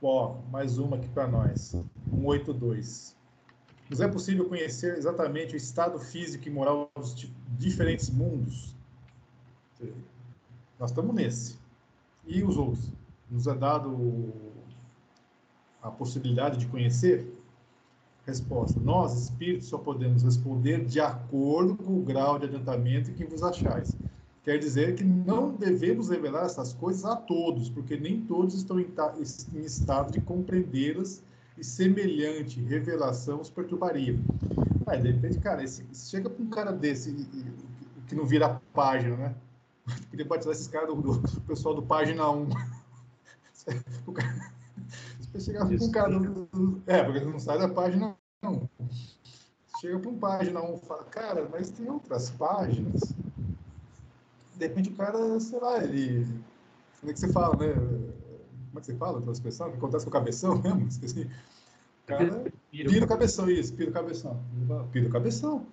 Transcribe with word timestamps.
Ó, 0.00 0.36
mais 0.50 0.78
uma 0.78 0.96
aqui 0.96 1.08
para 1.08 1.26
nós. 1.26 1.74
182. 2.10 3.16
Nos 3.90 4.00
é 4.00 4.06
possível 4.06 4.48
conhecer 4.48 4.96
exatamente 4.96 5.54
o 5.54 5.56
estado 5.56 5.98
físico 5.98 6.46
e 6.46 6.50
moral 6.50 6.90
dos 6.94 7.14
diferentes 7.56 8.08
mundos? 8.10 8.76
Nós 10.78 10.90
estamos 10.90 11.14
nesse. 11.14 11.58
E 12.26 12.44
os 12.44 12.56
outros? 12.56 12.92
Nos 13.30 13.46
é 13.46 13.54
dado 13.54 14.32
a 15.82 15.90
possibilidade 15.90 16.58
de 16.58 16.66
conhecer? 16.66 17.34
Resposta: 18.24 18.78
Nós, 18.78 19.14
espíritos, 19.24 19.68
só 19.68 19.78
podemos 19.78 20.22
responder 20.22 20.84
de 20.84 21.00
acordo 21.00 21.76
com 21.76 21.98
o 21.98 22.02
grau 22.02 22.38
de 22.38 22.44
adiantamento 22.44 23.12
que 23.12 23.24
vos 23.24 23.42
achais. 23.42 23.96
Quer 24.48 24.58
dizer 24.58 24.94
que 24.94 25.04
não 25.04 25.50
devemos 25.50 26.08
revelar 26.08 26.46
essas 26.46 26.72
coisas 26.72 27.04
a 27.04 27.14
todos, 27.14 27.68
porque 27.68 27.98
nem 27.98 28.22
todos 28.22 28.54
estão 28.54 28.80
em, 28.80 28.88
em 29.52 29.60
estado 29.60 30.10
de 30.10 30.22
compreendê-las 30.22 31.22
e 31.58 31.62
semelhante 31.62 32.58
revelação 32.58 33.42
os 33.42 33.50
perturbaria. 33.50 34.18
Aí, 34.86 35.02
de 35.02 35.10
repente, 35.10 35.38
cara, 35.38 35.62
esse, 35.62 35.84
chega 35.92 36.30
para 36.30 36.42
um 36.42 36.48
cara 36.48 36.72
desse 36.72 37.12
que 38.06 38.14
não 38.14 38.24
vira 38.24 38.46
a 38.46 38.60
página, 38.72 39.18
né? 39.18 39.34
Queria 40.08 40.24
batizar 40.24 40.54
esses 40.54 40.66
caras 40.66 40.88
do, 40.88 41.02
do, 41.02 41.40
pessoal 41.42 41.74
do 41.74 41.82
Página 41.82 42.30
1. 42.30 42.48
o 44.06 44.12
cara, 44.12 44.50
você 45.30 45.40
chega 45.40 45.66
para 45.66 45.84
um 45.84 45.90
cara 45.90 46.18
do, 46.18 46.46
do, 46.46 46.82
É, 46.86 47.04
porque 47.04 47.20
não 47.20 47.38
sai 47.38 47.58
da 47.58 47.68
página 47.68 48.16
1. 48.42 48.66
Chega 49.78 49.98
para 49.98 50.10
um 50.10 50.18
página 50.18 50.62
1 50.62 50.74
e 50.74 50.86
fala, 50.86 51.04
cara, 51.04 51.46
mas 51.52 51.68
tem 51.68 51.90
outras 51.90 52.30
páginas. 52.30 53.14
De 54.58 54.66
repente 54.66 54.90
o 54.90 54.96
cara, 54.96 55.38
sei 55.40 55.60
lá, 55.60 55.82
ele. 55.84 56.26
Como 57.00 57.10
é 57.10 57.14
que 57.14 57.20
você 57.20 57.32
fala, 57.32 57.56
né? 57.56 57.74
Como 57.74 58.78
é 58.78 58.80
que 58.80 58.86
você 58.86 58.94
fala 58.96 59.22
a 59.26 59.32
expressão? 59.32 59.70
O 59.70 59.74
acontece 59.74 60.04
com 60.04 60.10
o 60.10 60.12
cabeção 60.12 60.58
mesmo? 60.60 60.88
Esqueci. 60.88 61.30
Cara, 62.06 62.44
pira 62.70 63.04
o 63.04 63.08
cabeção, 63.08 63.48
isso, 63.48 63.74
pira 63.74 63.90
o 63.90 63.92
cabeção. 63.92 64.42
Pira 64.92 65.08
o 65.08 65.12
cabeção. 65.12 65.66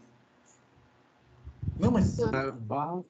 Não, 1.80 1.92
mas. 1.92 2.18
Barra 2.62 3.04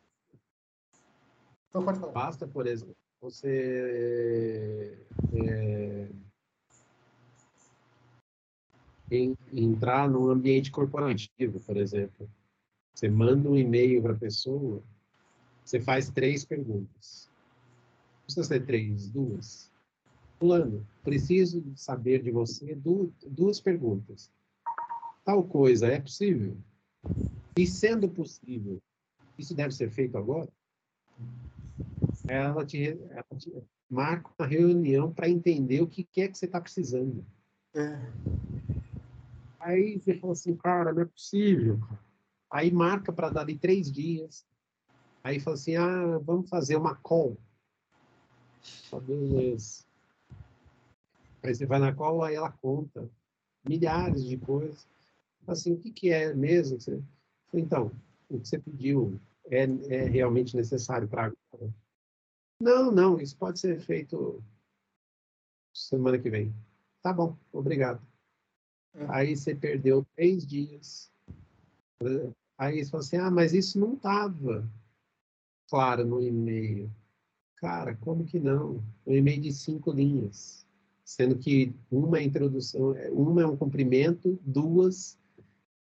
então 1.76 1.84
pode 1.84 2.00
falar. 2.00 2.14
Basta, 2.14 2.48
por 2.48 2.68
exemplo, 2.68 2.96
você 3.20 4.98
é, 5.34 6.08
em, 9.12 9.38
entrar 9.52 10.10
num 10.10 10.30
ambiente 10.30 10.72
corporativo, 10.72 11.60
por 11.60 11.76
exemplo. 11.76 12.30
Você 12.94 13.10
manda 13.10 13.50
um 13.50 13.58
e-mail 13.58 14.02
para 14.02 14.14
a 14.14 14.18
pessoa, 14.18 14.82
você 15.66 15.80
faz 15.80 16.10
três 16.10 16.46
perguntas. 16.46 17.28
Não 17.28 18.24
precisa 18.26 18.48
ser 18.48 18.66
três, 18.66 19.10
duas. 19.10 19.72
Fulano, 20.40 20.86
preciso 21.04 21.64
saber 21.76 22.22
de 22.22 22.30
você 22.30 22.76
duas, 22.76 23.60
perguntas. 23.60 24.32
Tal 25.24 25.44
coisa 25.44 25.88
é 25.88 26.00
possível? 26.00 26.56
E 27.58 27.66
sendo 27.66 28.08
possível, 28.08 28.80
isso 29.40 29.56
deve 29.56 29.74
ser 29.74 29.90
feito 29.90 30.18
agora? 30.18 30.52
ela 32.28 32.66
te, 32.66 32.88
ela 32.88 33.26
te 33.38 33.52
marca 33.90 34.30
uma 34.38 34.48
reunião 34.48 35.14
para 35.14 35.30
entender 35.30 35.82
o 35.82 35.88
que, 35.88 36.04
que 36.04 36.22
é 36.22 36.28
que 36.28 36.38
você 36.38 36.46
está 36.46 36.60
precisando. 36.60 37.26
É. 37.76 38.12
Aí 39.60 40.00
você 40.00 40.16
fala 40.16 40.34
assim, 40.34 40.56
cara, 40.56 40.94
não 40.94 41.02
é 41.02 41.06
possível. 41.06 41.80
Aí 42.52 42.72
marca 42.72 43.12
para 43.12 43.30
dar 43.30 43.46
de 43.46 43.58
três 43.58 43.92
dias. 43.92 44.46
Aí 45.26 45.40
fala 45.40 45.56
assim, 45.56 45.76
ah, 45.76 46.20
vamos 46.20 46.48
fazer 46.48 46.76
uma 46.76 46.94
call. 46.98 47.36
Beleza. 49.08 49.84
Aí 51.42 51.56
você 51.56 51.66
vai 51.66 51.80
na 51.80 51.92
call, 51.96 52.22
aí 52.22 52.36
ela 52.36 52.52
conta 52.52 53.10
milhares 53.68 54.24
de 54.24 54.38
coisas. 54.38 54.88
Assim, 55.48 55.74
o 55.74 55.80
que, 55.80 55.90
que 55.90 56.12
é 56.12 56.32
mesmo? 56.32 56.80
Você... 56.80 57.02
Então, 57.52 57.92
o 58.30 58.40
que 58.40 58.48
você 58.48 58.60
pediu 58.60 59.20
é, 59.46 59.64
é 59.64 60.04
realmente 60.04 60.56
necessário 60.56 61.08
para 61.08 61.24
agora? 61.24 61.74
Não, 62.62 62.92
não, 62.92 63.20
isso 63.20 63.36
pode 63.36 63.60
ser 63.60 63.80
feito 63.80 64.44
semana 65.74 66.20
que 66.20 66.30
vem. 66.30 66.54
Tá 67.02 67.12
bom, 67.12 67.36
obrigado. 67.52 68.00
É. 68.94 69.08
Aí 69.10 69.36
você 69.36 69.56
perdeu 69.56 70.06
três 70.16 70.46
dias. 70.46 71.12
Aí 72.60 72.86
você 72.86 72.92
fala 72.92 73.04
assim, 73.04 73.18
ah, 73.18 73.32
mas 73.32 73.56
isso 73.56 73.80
não 73.80 73.96
estava 73.96 74.70
claro 75.70 76.06
no 76.06 76.22
e-mail. 76.22 76.92
Cara, 77.58 77.96
como 77.96 78.26
que 78.26 78.40
não? 78.40 78.84
Um 79.06 79.14
e-mail 79.14 79.42
de 79.42 79.52
cinco 79.52 79.92
linhas. 79.92 80.66
Sendo 81.04 81.38
que 81.38 81.74
uma 81.92 82.18
é 82.18 82.24
introdução, 82.24 82.96
uma 83.12 83.42
é 83.42 83.46
um 83.46 83.56
cumprimento, 83.56 84.40
duas 84.44 85.18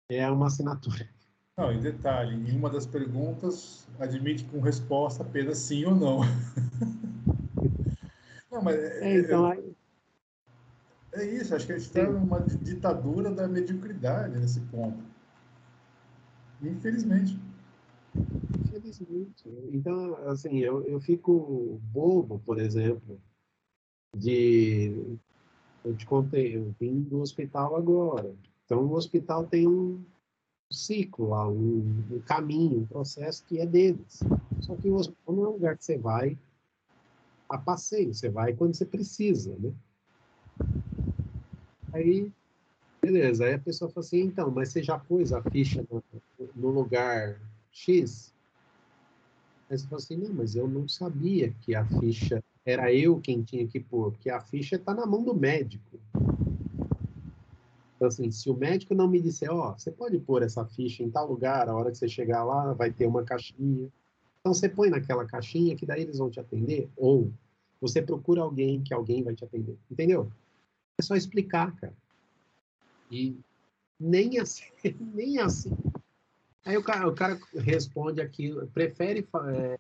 é 0.09 0.31
uma 0.31 0.47
assinatura. 0.47 1.09
Não, 1.57 1.73
em 1.73 1.81
detalhe, 1.81 2.35
em 2.35 2.57
uma 2.57 2.69
das 2.69 2.85
perguntas 2.85 3.87
admite 3.99 4.45
com 4.45 4.61
resposta 4.61 5.23
apenas 5.23 5.59
sim 5.59 5.85
ou 5.85 5.95
não. 5.95 6.21
não, 8.51 8.63
mas 8.63 8.77
é, 8.77 9.01
é, 9.01 9.21
então, 9.21 9.53
é, 9.53 9.63
é 11.15 11.25
isso, 11.25 11.55
acho 11.55 11.67
que 11.67 11.73
a 11.73 11.79
gente 11.79 11.87
está 11.87 12.11
numa 12.11 12.41
ditadura 12.41 13.31
da 13.31 13.47
mediocridade 13.47 14.39
nesse 14.39 14.61
ponto. 14.61 14.99
Infelizmente. 16.61 17.39
Infelizmente. 18.85 19.45
Então, 19.73 20.15
assim, 20.29 20.59
eu, 20.59 20.83
eu 20.85 21.01
fico 21.01 21.81
bobo, 21.85 22.39
por 22.45 22.59
exemplo, 22.61 23.19
de. 24.15 25.19
Eu 25.85 25.97
te 25.97 26.07
contei, 26.07 26.57
eu 26.57 26.75
vim 26.79 27.01
do 27.01 27.21
hospital 27.21 27.77
agora. 27.77 28.35
Então, 28.65 28.85
o 28.85 28.93
hospital 28.93 29.47
tem 29.47 29.67
um, 29.67 30.03
ciclo 30.71 31.29
lá, 31.31 31.49
um, 31.49 32.05
um, 32.11 32.21
caminho, 32.27 32.81
um 32.81 32.87
processo 32.87 33.45
que 33.45 33.59
é 33.59 33.67
deles. 33.67 34.21
Só 34.61 34.75
que 34.77 34.89
o 34.89 34.95
hospital 34.95 35.35
não 35.35 35.45
é 35.45 35.49
um 35.49 35.53
lugar 35.53 35.77
que 35.77 35.85
você 35.85 35.99
vai 35.99 36.39
a 37.49 37.59
passeio, 37.59 38.13
você 38.13 38.29
vai 38.29 38.55
quando 38.55 38.75
você 38.75 38.85
precisa, 38.85 39.57
né? 39.59 39.73
Aí, 41.93 42.33
beleza, 43.01 43.45
aí 43.45 43.55
a 43.55 43.59
pessoa 43.59 43.91
fala 43.91 44.05
assim, 44.05 44.23
então, 44.23 44.51
mas 44.51 44.71
você 44.71 44.83
já 44.83 44.99
pôs 44.99 45.33
a 45.33 45.43
ficha 45.43 45.87
no, 45.91 46.03
no 46.57 46.71
lugar 46.71 47.41
X? 47.71 48.34
Aí 49.71 49.79
você 49.79 49.87
fala 49.87 49.97
assim, 50.01 50.17
não, 50.17 50.35
mas 50.35 50.55
eu 50.55 50.69
não 50.69 50.87
sabia 50.87 51.55
que 51.61 51.75
a 51.75 51.85
ficha 51.85 52.43
era 52.65 52.93
eu 52.93 53.21
quem 53.21 53.43
tinha 53.43 53.67
que 53.67 53.81
pôr, 53.81 54.13
porque 54.13 54.31
a 54.31 54.41
ficha 54.41 54.77
está 54.77 54.95
na 54.95 55.07
mão 55.07 55.23
do 55.23 55.35
médico. 55.35 55.99
Então, 57.97 58.09
assim, 58.09 58.31
se 58.31 58.51
o 58.51 58.55
médico 58.55 58.95
não 58.95 59.09
me 59.09 59.21
disser, 59.21 59.51
ó, 59.51 59.71
oh, 59.71 59.79
você 59.79 59.91
pode 59.91 60.19
pôr 60.19 60.43
essa 60.43 60.65
ficha 60.65 61.03
em 61.03 61.11
tal 61.11 61.29
lugar, 61.29 61.69
a 61.69 61.75
hora 61.75 61.91
que 61.91 61.97
você 61.97 62.09
chegar 62.09 62.45
lá, 62.45 62.73
vai 62.73 62.93
ter 62.93 63.07
uma 63.07 63.25
caixinha. 63.25 63.91
Então, 64.41 64.53
você 64.53 64.69
põe 64.69 64.91
naquela 64.91 65.25
caixinha 65.25 65.77
que 65.77 65.87
daí 65.87 66.03
eles 66.03 66.19
vão 66.19 66.29
te 66.29 66.39
atender. 66.39 66.91
Ou 66.97 67.31
você 67.81 68.03
procura 68.03 68.43
alguém 68.43 68.83
que 68.83 68.93
alguém 68.93 69.23
vai 69.23 69.35
te 69.35 69.45
atender. 69.45 69.79
Entendeu? 69.91 70.31
É 70.99 71.03
só 71.03 71.15
explicar, 71.15 71.75
cara. 71.77 71.95
E 73.11 73.37
nem 73.99 74.39
assim, 74.39 74.65
nem 75.15 75.39
assim. 75.39 75.73
Aí 76.65 76.77
o 76.79 76.83
cara, 76.83 77.09
o 77.09 77.15
cara 77.15 77.39
responde 77.55 78.21
aquilo, 78.23 78.67
prefere 78.69 79.29
é, 79.53 79.79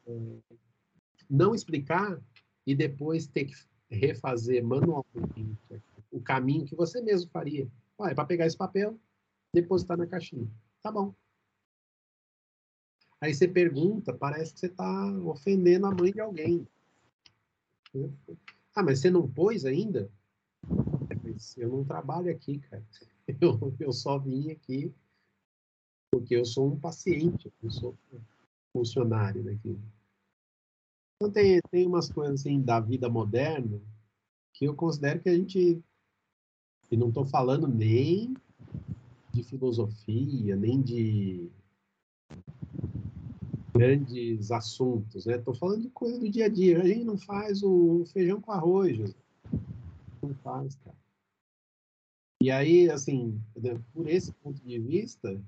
não 1.28 1.54
explicar 1.54 2.20
e 2.66 2.74
depois 2.74 3.26
ter 3.26 3.46
que 3.46 3.54
refazer 3.90 4.62
manualmente 4.62 5.58
o 6.10 6.20
caminho 6.20 6.66
que 6.66 6.76
você 6.76 7.00
mesmo 7.00 7.30
faria. 7.30 7.68
Ah, 7.98 8.10
é 8.10 8.14
para 8.14 8.26
pegar 8.26 8.46
esse 8.46 8.56
papel, 8.56 8.98
depositar 9.52 9.96
na 9.96 10.06
caixinha. 10.06 10.48
Tá 10.82 10.92
bom. 10.92 11.14
Aí 13.20 13.32
você 13.32 13.48
pergunta, 13.48 14.12
parece 14.12 14.52
que 14.52 14.60
você 14.60 14.66
está 14.66 15.06
ofendendo 15.24 15.86
a 15.86 15.90
mãe 15.90 16.12
de 16.12 16.20
alguém. 16.20 16.68
Ah, 18.74 18.82
mas 18.82 19.00
você 19.00 19.10
não 19.10 19.26
pôs 19.26 19.64
ainda? 19.64 20.10
eu 21.56 21.68
não 21.68 21.84
trabalho 21.84 22.30
aqui, 22.30 22.58
cara. 22.58 22.84
Eu, 23.40 23.74
eu 23.80 23.90
só 23.90 24.18
vim 24.18 24.50
aqui 24.50 24.94
porque 26.14 26.36
eu 26.36 26.44
sou 26.44 26.68
um 26.68 26.78
paciente, 26.78 27.52
eu 27.60 27.70
sou 27.72 27.98
funcionário 28.72 29.42
daqui. 29.42 29.76
Então 31.16 31.32
tem, 31.32 31.60
tem 31.72 31.88
umas 31.88 32.08
coisas 32.08 32.40
assim 32.40 32.62
da 32.62 32.78
vida 32.78 33.08
moderna 33.08 33.80
que 34.52 34.64
eu 34.64 34.76
considero 34.76 35.20
que 35.20 35.28
a 35.28 35.34
gente 35.34 35.82
e 36.88 36.96
não 36.96 37.08
estou 37.08 37.26
falando 37.26 37.66
nem 37.66 38.32
de 39.32 39.42
filosofia, 39.42 40.54
nem 40.54 40.80
de 40.80 41.50
grandes 43.72 44.52
assuntos, 44.52 45.26
né? 45.26 45.34
Estou 45.34 45.52
falando 45.52 45.82
de 45.82 45.90
coisa 45.90 46.20
do 46.20 46.30
dia 46.30 46.44
a 46.44 46.48
dia. 46.48 46.80
A 46.80 46.86
gente 46.86 47.02
não 47.02 47.18
faz 47.18 47.60
o 47.64 48.04
feijão 48.12 48.40
com 48.40 48.52
arroz. 48.52 49.16
Não 50.22 50.32
faz, 50.44 50.76
cara. 50.76 50.96
E 52.40 52.52
aí, 52.52 52.88
assim, 52.88 53.40
por 53.92 54.08
esse 54.08 54.30
ponto 54.34 54.62
de 54.64 54.78
vista, 54.78 55.42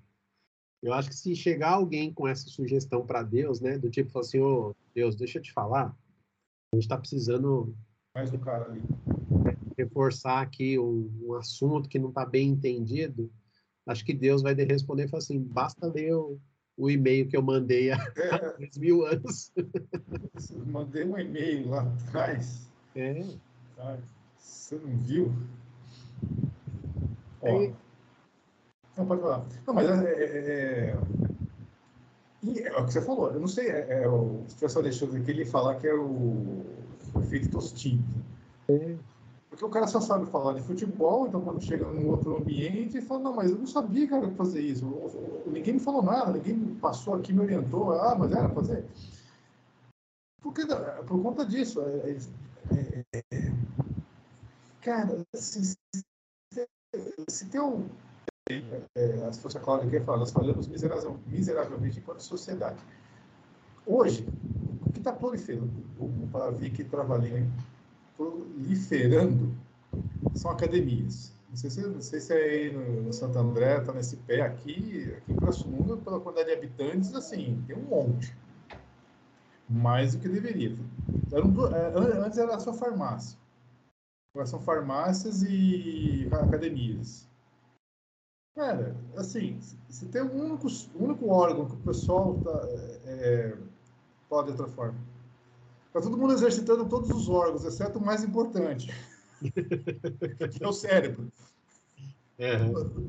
eu 0.87 0.95
acho 0.95 1.09
que 1.09 1.17
se 1.17 1.35
chegar 1.35 1.71
alguém 1.71 2.13
com 2.13 2.29
essa 2.29 2.49
sugestão 2.49 3.05
para 3.05 3.23
Deus, 3.23 3.61
né, 3.61 3.77
do 3.77 3.91
tipo 3.91 4.19
assim, 4.19 4.41
ô 4.41 4.71
oh, 4.71 4.75
Deus, 4.95 5.17
deixa 5.17 5.39
eu 5.39 5.43
te 5.43 5.53
falar, 5.53 5.97
a 6.73 6.77
gente 6.77 6.85
está 6.85 6.97
precisando 6.97 7.75
mais 8.15 8.31
do 8.31 8.39
cara 8.39 8.65
ali 8.67 8.83
reforçar 9.77 10.41
aqui 10.41 10.79
um, 10.79 11.11
um 11.23 11.35
assunto 11.35 11.89
que 11.89 11.99
não 11.99 12.09
está 12.09 12.25
bem 12.25 12.49
entendido, 12.49 13.31
acho 13.87 14.05
que 14.05 14.15
Deus 14.15 14.43
vai 14.43 14.55
responder 14.55 15.05
e 15.05 15.09
falar 15.09 15.23
assim, 15.23 15.39
basta 15.39 15.87
ler 15.87 16.15
o, 16.15 16.41
o 16.77 16.91
e-mail 16.91 17.29
que 17.29 17.37
eu 17.37 17.43
mandei 17.43 17.91
há 17.91 17.99
é. 18.17 18.57
dois 18.59 18.79
mil 18.79 19.05
anos. 19.05 19.53
mandei 20.67 21.05
um 21.05 21.19
e-mail 21.19 21.69
lá 21.69 21.83
atrás. 21.83 22.71
É. 22.95 23.23
Você 24.39 24.77
não 24.77 24.97
viu? 24.99 25.33
Ó, 27.43 27.63
é. 27.63 27.75
Não, 28.97 29.07
pode 29.07 29.21
falar. 29.21 29.45
Não, 29.67 29.75
mas 29.75 29.89
é, 29.89 30.13
é, 30.13 30.25
é, 30.25 30.97
é, 32.45 32.69
é 32.69 32.81
o 32.81 32.87
que 32.87 32.93
você 32.93 33.03
falou. 33.03 33.31
Eu 33.33 33.41
não 33.41 33.49
sei, 33.49 33.69
é, 33.69 34.05
é 34.05 34.09
o 34.09 34.43
professor 34.59 34.81
Alexandre 34.81 35.21
aqui, 35.21 35.31
ele 35.31 35.45
falar 35.45 35.77
que 35.77 35.87
é 35.87 35.95
o, 35.95 36.65
o 37.15 37.21
efeito 37.21 37.51
tostinho. 37.51 38.03
É. 38.69 38.97
Porque 39.51 39.65
o 39.65 39.71
cara 39.71 39.87
só 39.87 40.01
sabe 40.01 40.27
falar 40.27 40.53
de 40.53 40.63
futebol, 40.63 41.27
então 41.27 41.41
quando 41.41 41.63
chega 41.63 41.87
num 41.87 42.09
outro 42.09 42.37
ambiente, 42.37 42.99
ele 42.99 43.07
fala, 43.07 43.23
não, 43.23 43.35
mas 43.35 43.51
eu 43.51 43.57
não 43.59 43.67
sabia, 43.67 44.07
cara, 44.07 44.31
fazer 44.33 44.61
isso. 44.61 44.85
Ninguém 45.47 45.75
me 45.75 45.81
falou 45.81 46.03
nada, 46.03 46.33
ninguém 46.33 46.75
passou 46.75 47.15
aqui, 47.15 47.33
me 47.33 47.41
orientou. 47.41 47.93
Ah, 47.93 48.15
mas 48.15 48.33
era 48.33 48.49
fazer. 48.51 48.85
Porque, 50.43 50.63
por 51.07 51.23
conta 51.23 51.45
disso, 51.45 51.81
é, 51.81 52.19
é, 52.71 53.13
é, 53.33 53.53
cara, 54.83 55.27
se, 55.35 55.65
se, 55.65 56.69
se 57.29 57.47
tem 57.47 57.61
um... 57.61 57.89
É, 58.49 59.33
se 59.33 59.41
fosse 59.41 59.59
que 59.59 60.01
fala, 60.01 60.19
nós 60.19 60.31
falamos 60.31 60.69
miseravelmente, 60.69 61.99
enquanto 61.99 62.21
sociedade. 62.21 62.79
Hoje, 63.85 64.25
o 64.87 64.93
que 64.93 65.01
está 65.01 65.13
proliferando, 65.13 65.73
para 66.31 66.53
vir 66.53 66.71
que 66.71 66.85
trabalhei 66.85 67.45
proliferando 68.17 69.53
são 70.37 70.53
academias. 70.53 71.33
Não 71.49 71.57
sei 71.57 71.71
se, 71.71 71.81
não 71.89 72.01
sei 72.01 72.21
se 72.21 72.33
é 72.33 72.37
aí 72.37 72.73
no, 72.73 73.03
no 73.03 73.13
Santo 73.13 73.37
André, 73.37 73.79
está 73.79 73.93
nesse 73.93 74.17
pé 74.19 74.43
aqui, 74.43 75.13
aqui 75.17 75.35
Praça 75.35 75.67
Mundo, 75.67 75.97
pela 75.97 76.21
quantidade 76.21 76.51
de 76.51 76.57
habitantes, 76.57 77.15
assim, 77.15 77.65
tem 77.67 77.77
um 77.77 77.83
monte. 77.83 78.33
Mais 79.69 80.15
do 80.15 80.21
que 80.21 80.29
deveria. 80.29 80.77
É, 81.33 82.25
antes 82.25 82.39
era 82.39 82.61
só 82.61 82.73
farmácia. 82.73 83.37
Agora 84.33 84.47
são 84.47 84.61
farmácias 84.61 85.43
e 85.43 86.29
academias. 86.31 87.29
Cara, 88.57 88.97
assim, 89.15 89.61
se 89.91 90.07
tem 90.07 90.23
um 90.23 90.47
único, 90.47 90.67
único 90.95 91.29
órgão 91.29 91.67
que 91.67 91.75
o 91.75 91.81
pessoal 91.81 92.41
tá, 92.43 92.67
é, 92.71 93.01
é 93.05 93.57
pode 94.31 94.47
de 94.47 94.53
outra 94.53 94.67
forma 94.67 94.99
Está 95.89 96.01
todo 96.01 96.17
mundo 96.17 96.33
exercitando 96.33 96.89
todos 96.89 97.11
os 97.11 97.29
órgãos, 97.29 97.65
exceto 97.65 97.99
o 97.99 98.05
mais 98.05 98.25
importante, 98.25 98.91
que 99.41 100.63
é 100.63 100.67
o 100.67 100.73
cérebro. 100.73 101.31
É. 102.39 102.59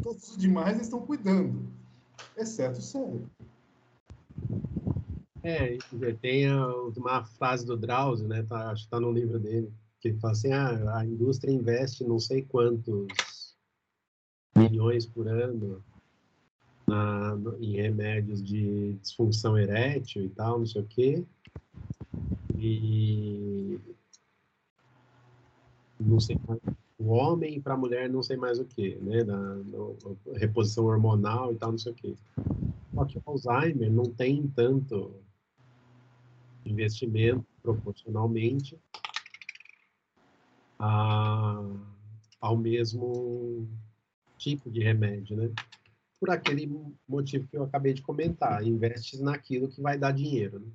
Todos 0.01 0.31
os 0.31 0.37
demais 0.37 0.79
estão 0.79 1.01
cuidando, 1.01 1.67
exceto 2.37 2.79
o 2.79 2.81
cérebro. 2.81 3.29
É, 5.43 5.77
tem 6.21 6.45
uma 6.95 7.23
frase 7.23 7.65
do 7.65 7.75
Drauzio, 7.75 8.27
né? 8.27 8.43
Tá, 8.43 8.71
acho 8.71 8.83
que 8.83 8.87
está 8.87 8.99
no 8.99 9.11
livro 9.11 9.37
dele, 9.37 9.71
que 9.99 10.09
ele 10.09 10.19
fala 10.19 10.31
assim: 10.31 10.51
ah, 10.53 10.97
a 10.97 11.05
indústria 11.05 11.51
investe 11.51 12.05
não 12.05 12.19
sei 12.19 12.41
quantos 12.41 13.07
milhões 14.57 15.05
por 15.05 15.27
ano 15.27 15.83
na, 16.87 17.37
em 17.59 17.75
remédios 17.75 18.43
de 18.43 18.93
disfunção 18.93 19.57
erétil 19.57 20.23
e 20.25 20.29
tal, 20.29 20.59
não 20.59 20.65
sei 20.65 20.81
o 20.81 20.85
quê, 20.85 21.25
e 22.57 23.79
não 25.99 26.19
sei 26.19 26.37
o 26.97 27.09
homem 27.09 27.61
para 27.61 27.75
a 27.75 27.77
mulher 27.77 28.09
não 28.09 28.23
sei 28.23 28.37
mais 28.37 28.59
o 28.59 28.65
que, 28.65 28.95
né, 28.95 29.23
na, 29.23 29.57
reposição 30.35 30.85
hormonal 30.85 31.53
e 31.53 31.55
tal, 31.55 31.71
não 31.71 31.77
sei 31.77 31.91
o 31.91 31.95
que. 31.95 32.17
Só 32.93 33.05
que 33.05 33.17
o 33.17 33.23
Alzheimer 33.25 33.91
não 33.91 34.05
tem 34.05 34.47
tanto 34.47 35.13
investimento 36.65 37.45
proporcionalmente 37.61 38.77
a, 40.79 41.63
ao 42.41 42.57
mesmo 42.57 43.67
tipo 44.47 44.71
de 44.71 44.81
remédio, 44.81 45.35
né? 45.35 45.51
Por 46.19 46.29
aquele 46.29 46.71
motivo 47.07 47.47
que 47.47 47.57
eu 47.57 47.63
acabei 47.63 47.93
de 47.93 48.01
comentar, 48.01 48.65
investe 48.65 49.21
naquilo 49.21 49.67
que 49.67 49.81
vai 49.81 49.97
dar 49.97 50.11
dinheiro, 50.11 50.59
né? 50.59 50.71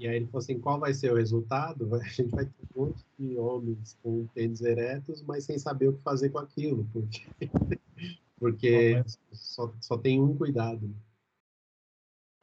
E 0.00 0.08
aí 0.08 0.16
ele 0.16 0.26
falou 0.26 0.38
assim, 0.38 0.58
qual 0.58 0.80
vai 0.80 0.94
ser 0.94 1.12
o 1.12 1.16
resultado? 1.16 1.94
A 1.94 2.02
gente 2.04 2.30
vai 2.30 2.46
ter 2.46 2.52
um 2.74 2.86
monte 2.86 3.04
de 3.18 3.36
homens 3.36 3.98
com 4.02 4.26
tênis 4.28 4.62
eretos, 4.62 5.22
mas 5.22 5.44
sem 5.44 5.58
saber 5.58 5.88
o 5.88 5.92
que 5.92 6.02
fazer 6.02 6.30
com 6.30 6.38
aquilo, 6.38 6.88
porque, 6.90 7.26
porque 8.40 8.94
mas... 8.96 9.18
só, 9.32 9.70
só 9.78 9.98
tem 9.98 10.18
um 10.18 10.34
cuidado. 10.34 10.90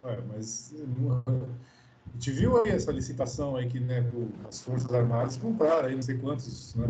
É, 0.04 0.22
mas 0.22 0.72
a 0.76 2.12
gente 2.14 2.32
viu 2.32 2.64
aí 2.64 2.72
essa 2.72 2.92
licitação 2.92 3.56
aí 3.56 3.68
que 3.68 3.80
né, 3.80 4.04
as 4.48 4.62
Forças 4.62 4.94
Armadas 4.94 5.38
compraram 5.38 5.88
aí 5.88 5.96
não 5.96 6.02
sei 6.04 6.18
quantos, 6.20 6.76
né? 6.76 6.88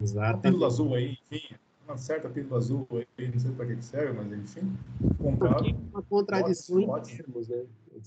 Exato. 0.00 0.40
pílula 0.40 0.68
azul 0.68 0.94
aí, 0.94 1.18
enfim, 1.30 1.56
uma 1.88 1.96
certa 1.96 2.28
pílula 2.28 2.58
azul 2.58 2.86
aí, 2.90 3.30
não 3.30 3.38
sei 3.38 3.50
para 3.52 3.66
que 3.66 3.82
serve, 3.82 4.12
mas 4.12 4.32
enfim, 4.32 4.76
compraram. 5.16 5.56
Porque 5.56 5.74
uma 5.90 6.02
contradição 6.02 6.80
em 6.80 7.02
termos, 7.02 7.48
né? 7.48 7.64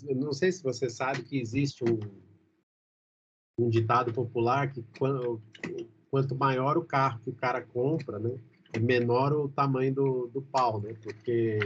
Eu 0.07 0.16
não 0.16 0.31
sei 0.31 0.51
se 0.51 0.63
você 0.63 0.89
sabe 0.89 1.24
que 1.24 1.39
existe 1.39 1.83
um, 1.83 2.00
um 3.57 3.69
ditado 3.69 4.13
popular 4.13 4.72
que 4.72 4.86
quando, 4.98 5.42
quanto 6.12 6.36
maior 6.36 6.78
o 6.78 6.86
carro 6.86 7.19
que 7.24 7.30
o 7.31 7.36
cara 7.36 7.62
compra, 7.62 8.19
né, 8.19 8.38
menor 8.80 9.33
o 9.33 9.50
tamanho 9.50 9.94
do, 9.94 10.28
do 10.28 10.42
pau, 10.44 10.80
né? 10.80 10.94
Porque 11.01 11.60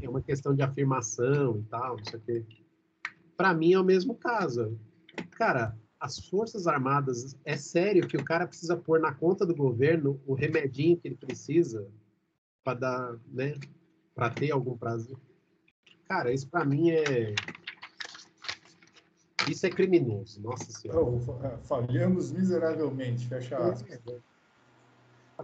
é 0.00 0.08
uma 0.08 0.20
questão 0.20 0.54
de 0.54 0.62
afirmação 0.62 1.58
e 1.58 1.62
tal, 1.64 1.96
não 1.96 2.04
sei 2.04 2.18
o 2.18 2.22
quê. 2.22 2.44
Para 3.36 3.54
mim 3.54 3.72
é 3.72 3.80
o 3.80 3.84
mesmo 3.84 4.14
caso. 4.14 4.78
Cara, 5.32 5.76
as 6.02 6.18
Forças 6.18 6.66
Armadas, 6.66 7.36
é 7.44 7.56
sério 7.56 8.08
que 8.08 8.16
o 8.16 8.24
cara 8.24 8.44
precisa 8.44 8.76
pôr 8.76 8.98
na 8.98 9.14
conta 9.14 9.46
do 9.46 9.54
governo 9.54 10.20
o 10.26 10.34
remedinho 10.34 10.96
que 10.96 11.06
ele 11.06 11.14
precisa 11.14 11.86
para 12.64 12.76
dar, 12.76 13.18
né, 13.28 13.54
para 14.12 14.28
ter 14.28 14.50
algum 14.50 14.76
prazer. 14.76 15.16
Cara, 16.08 16.32
isso 16.32 16.48
para 16.48 16.64
mim 16.64 16.90
é 16.90 17.36
isso 19.48 19.64
é 19.64 19.70
criminoso, 19.70 20.40
nossa 20.42 20.72
senhora. 20.72 21.00
Oh, 21.00 21.20
falhamos 21.62 22.32
miseravelmente, 22.32 23.28
fecha 23.28 23.56
aspas. 23.56 24.00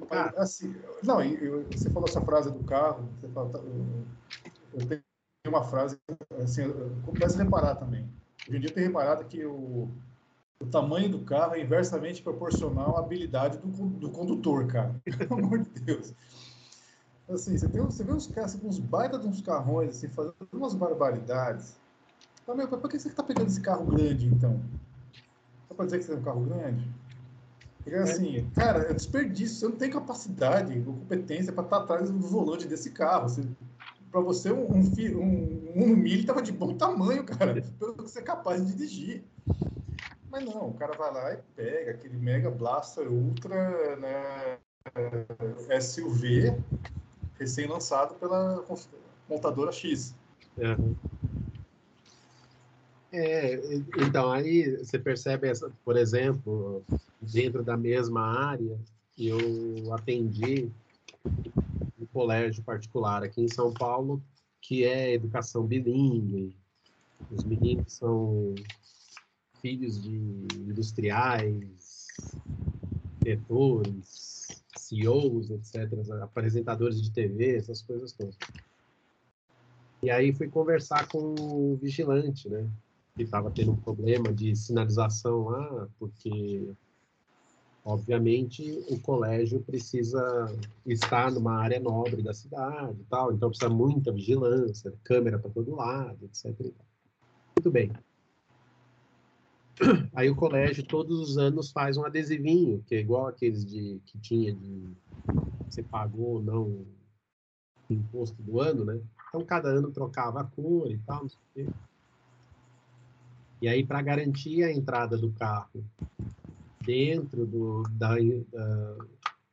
Cara, 0.09 0.35
assim, 0.37 0.75
não, 1.05 1.19
você 1.71 1.89
falou 1.89 2.09
essa 2.09 2.21
frase 2.21 2.51
do 2.51 2.65
carro, 2.65 3.09
você 3.21 3.29
fala, 3.29 3.49
tá, 3.51 3.59
eu 3.59 4.87
tenho 4.89 5.03
uma 5.47 5.63
frase, 5.63 5.99
assim, 6.43 6.63
eu 6.63 6.93
a 7.07 7.43
reparar 7.43 7.77
também. 7.77 8.09
Hoje 8.49 8.57
em 8.57 8.61
dia 8.61 8.71
eu 8.71 8.75
tenho 8.75 8.87
reparado 8.89 9.25
que 9.25 9.45
o, 9.45 9.91
o 10.61 10.67
tamanho 10.67 11.09
do 11.09 11.21
carro 11.21 11.55
é 11.55 11.61
inversamente 11.61 12.21
proporcional 12.21 12.97
à 12.97 13.01
habilidade 13.01 13.59
do, 13.59 13.69
do 13.69 14.11
condutor, 14.11 14.67
cara. 14.67 15.01
Pelo 15.17 15.35
amor 15.35 15.61
de 15.61 15.81
Deus. 15.81 16.13
Assim, 17.29 17.57
você, 17.57 17.69
tem, 17.69 17.81
você 17.81 18.03
vê 18.03 18.13
uns 18.13 18.27
caras 18.27 18.55
com 18.55 18.67
uns 18.67 18.79
baita 18.79 19.19
de 19.19 19.27
uns 19.27 19.41
carrões, 19.41 19.91
assim, 19.91 20.09
fazendo 20.09 20.35
umas 20.53 20.75
barbaridades. 20.75 21.77
Mas, 22.47 22.57
meu, 22.57 22.67
por 22.67 22.89
que 22.89 22.99
você 22.99 23.09
está 23.09 23.23
pegando 23.23 23.49
esse 23.49 23.61
carro 23.61 23.85
grande, 23.85 24.27
então? 24.27 24.61
Só 25.69 25.75
para 25.75 25.85
dizer 25.85 25.99
que 25.99 26.05
você 26.05 26.13
tem 26.13 26.21
um 26.21 26.25
carro 26.25 26.41
grande? 26.41 26.91
Porque, 27.77 27.95
é. 27.95 28.03
assim, 28.03 28.51
cara, 28.55 28.91
é 28.91 28.95
desperdício. 28.95 29.59
Você 29.59 29.69
não 29.69 29.77
tem 29.77 29.91
capacidade 29.91 30.83
ou 30.87 30.95
competência 30.95 31.53
para 31.53 31.65
estar 31.65 31.77
atrás 31.79 32.11
do 32.11 32.19
volante 32.19 32.67
desse 32.67 32.91
carro. 32.91 33.27
Para 34.11 34.21
você, 34.23 34.51
um, 34.51 34.67
um, 34.73 34.81
um, 34.81 35.83
um 35.85 35.97
milho 35.97 36.21
estava 36.21 36.43
de 36.43 36.51
bom 36.51 36.75
tamanho, 36.75 37.23
cara, 37.25 37.63
pelo 37.79 37.95
que 37.95 38.03
você 38.03 38.21
é 38.21 38.23
capaz 38.23 38.67
de 38.67 38.73
dirigir. 38.73 39.23
Mas 40.31 40.45
não, 40.45 40.69
o 40.69 40.75
cara 40.75 40.97
vai 40.97 41.13
lá 41.13 41.33
e 41.35 41.39
pega 41.57 41.93
aquele 41.93 42.17
Mega 42.17 42.51
Blaster 42.51 43.11
Ultra 43.11 43.97
né, 43.97 44.59
é, 45.69 45.81
SUV 45.81 46.55
recém-lançado 47.39 48.15
pela 48.15 48.65
montadora 49.29 49.73
X. 49.73 50.15
É. 50.59 50.77
é, 53.13 53.61
então, 54.07 54.31
aí 54.31 54.77
você 54.77 54.99
percebe, 54.99 55.49
essa, 55.49 55.71
por 55.85 55.97
exemplo, 55.97 56.83
dentro 57.21 57.63
da 57.63 57.77
mesma 57.77 58.21
área, 58.21 58.79
eu 59.17 59.95
atendi 59.95 60.71
um 62.01 62.07
colégio 62.13 62.63
particular 62.63 63.23
aqui 63.23 63.43
em 63.43 63.49
São 63.49 63.73
Paulo, 63.73 64.23
que 64.61 64.85
é 64.85 65.13
educação 65.13 65.65
bilíngue. 65.65 66.57
Os 67.31 67.45
meninos 67.45 67.93
são 67.93 68.55
filhos 69.61 70.03
de 70.03 70.17
industriais, 70.57 72.07
diretores, 73.21 74.65
CEOs, 74.77 75.51
etc., 75.51 75.93
apresentadores 76.23 77.03
de 77.03 77.11
TV, 77.11 77.57
essas 77.57 77.83
coisas 77.83 78.13
todas. 78.13 78.37
E 80.03 80.11
aí 80.11 80.33
fui 80.33 80.49
conversar 80.49 81.09
com 81.09 81.35
o 81.39 81.77
vigilante, 81.77 82.49
né? 82.49 82.69
Que 83.17 83.25
estava 83.25 83.51
tendo 83.51 83.73
um 83.73 83.77
problema 83.77 84.33
de 84.33 84.55
sinalização 84.55 85.49
lá, 85.49 85.89
porque 85.99 86.71
obviamente 87.85 88.85
o 88.89 89.01
colégio 89.01 89.61
precisa 89.61 90.23
estar 90.87 91.33
numa 91.33 91.55
área 91.57 91.81
nobre 91.81 92.23
da 92.23 92.33
cidade 92.33 93.01
e 93.01 93.05
tal, 93.05 93.33
então 93.33 93.49
precisa 93.49 93.71
muita 93.71 94.13
vigilância, 94.13 94.93
câmera 95.03 95.39
para 95.39 95.51
todo 95.51 95.75
lado, 95.75 96.19
etc. 96.27 96.55
Muito 97.57 97.71
bem. 97.71 97.91
Aí 100.15 100.29
o 100.29 100.37
colégio 100.37 100.85
todos 100.85 101.21
os 101.21 101.39
anos 101.39 101.71
faz 101.71 101.97
um 101.97 102.05
adesivinho, 102.05 102.83
que 102.87 102.95
é 102.95 103.01
igual 103.01 103.27
aqueles 103.27 103.65
de 103.65 104.01
que 104.07 104.19
tinha 104.19 104.53
de 104.53 104.97
você 105.65 105.83
pagou 105.83 106.35
ou 106.35 106.43
não 106.43 106.63
o 106.63 106.87
imposto 107.91 108.43
do 108.43 108.61
ano, 108.61 108.85
né? 108.85 109.01
Então 109.29 109.45
cada 109.45 109.69
ano 109.69 109.91
trocava 109.91 110.41
a 110.41 110.45
cor 110.45 110.91
e 110.91 110.99
tal, 110.99 111.23
não 111.23 111.29
sei 111.29 111.39
o 111.39 111.55
quê. 111.55 111.67
E 113.61 113.69
aí 113.69 113.85
para 113.85 114.03
garantir 114.03 114.65
a 114.65 114.73
entrada 114.73 115.17
do 115.17 115.33
carro 115.33 115.85
dentro 116.85 117.47
do, 117.47 117.83
da, 117.91 118.15
da, 118.51 118.97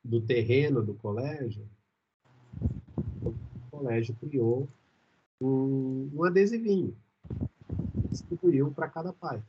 do 0.04 0.22
terreno 0.22 0.82
do 0.82 0.94
colégio, 0.94 1.68
o 3.22 3.34
colégio 3.70 4.16
criou 4.16 4.70
um, 5.42 6.10
um 6.14 6.24
adesivinho, 6.24 6.96
distribuiu 8.10 8.72
para 8.72 8.88
cada 8.88 9.12
pai. 9.12 9.44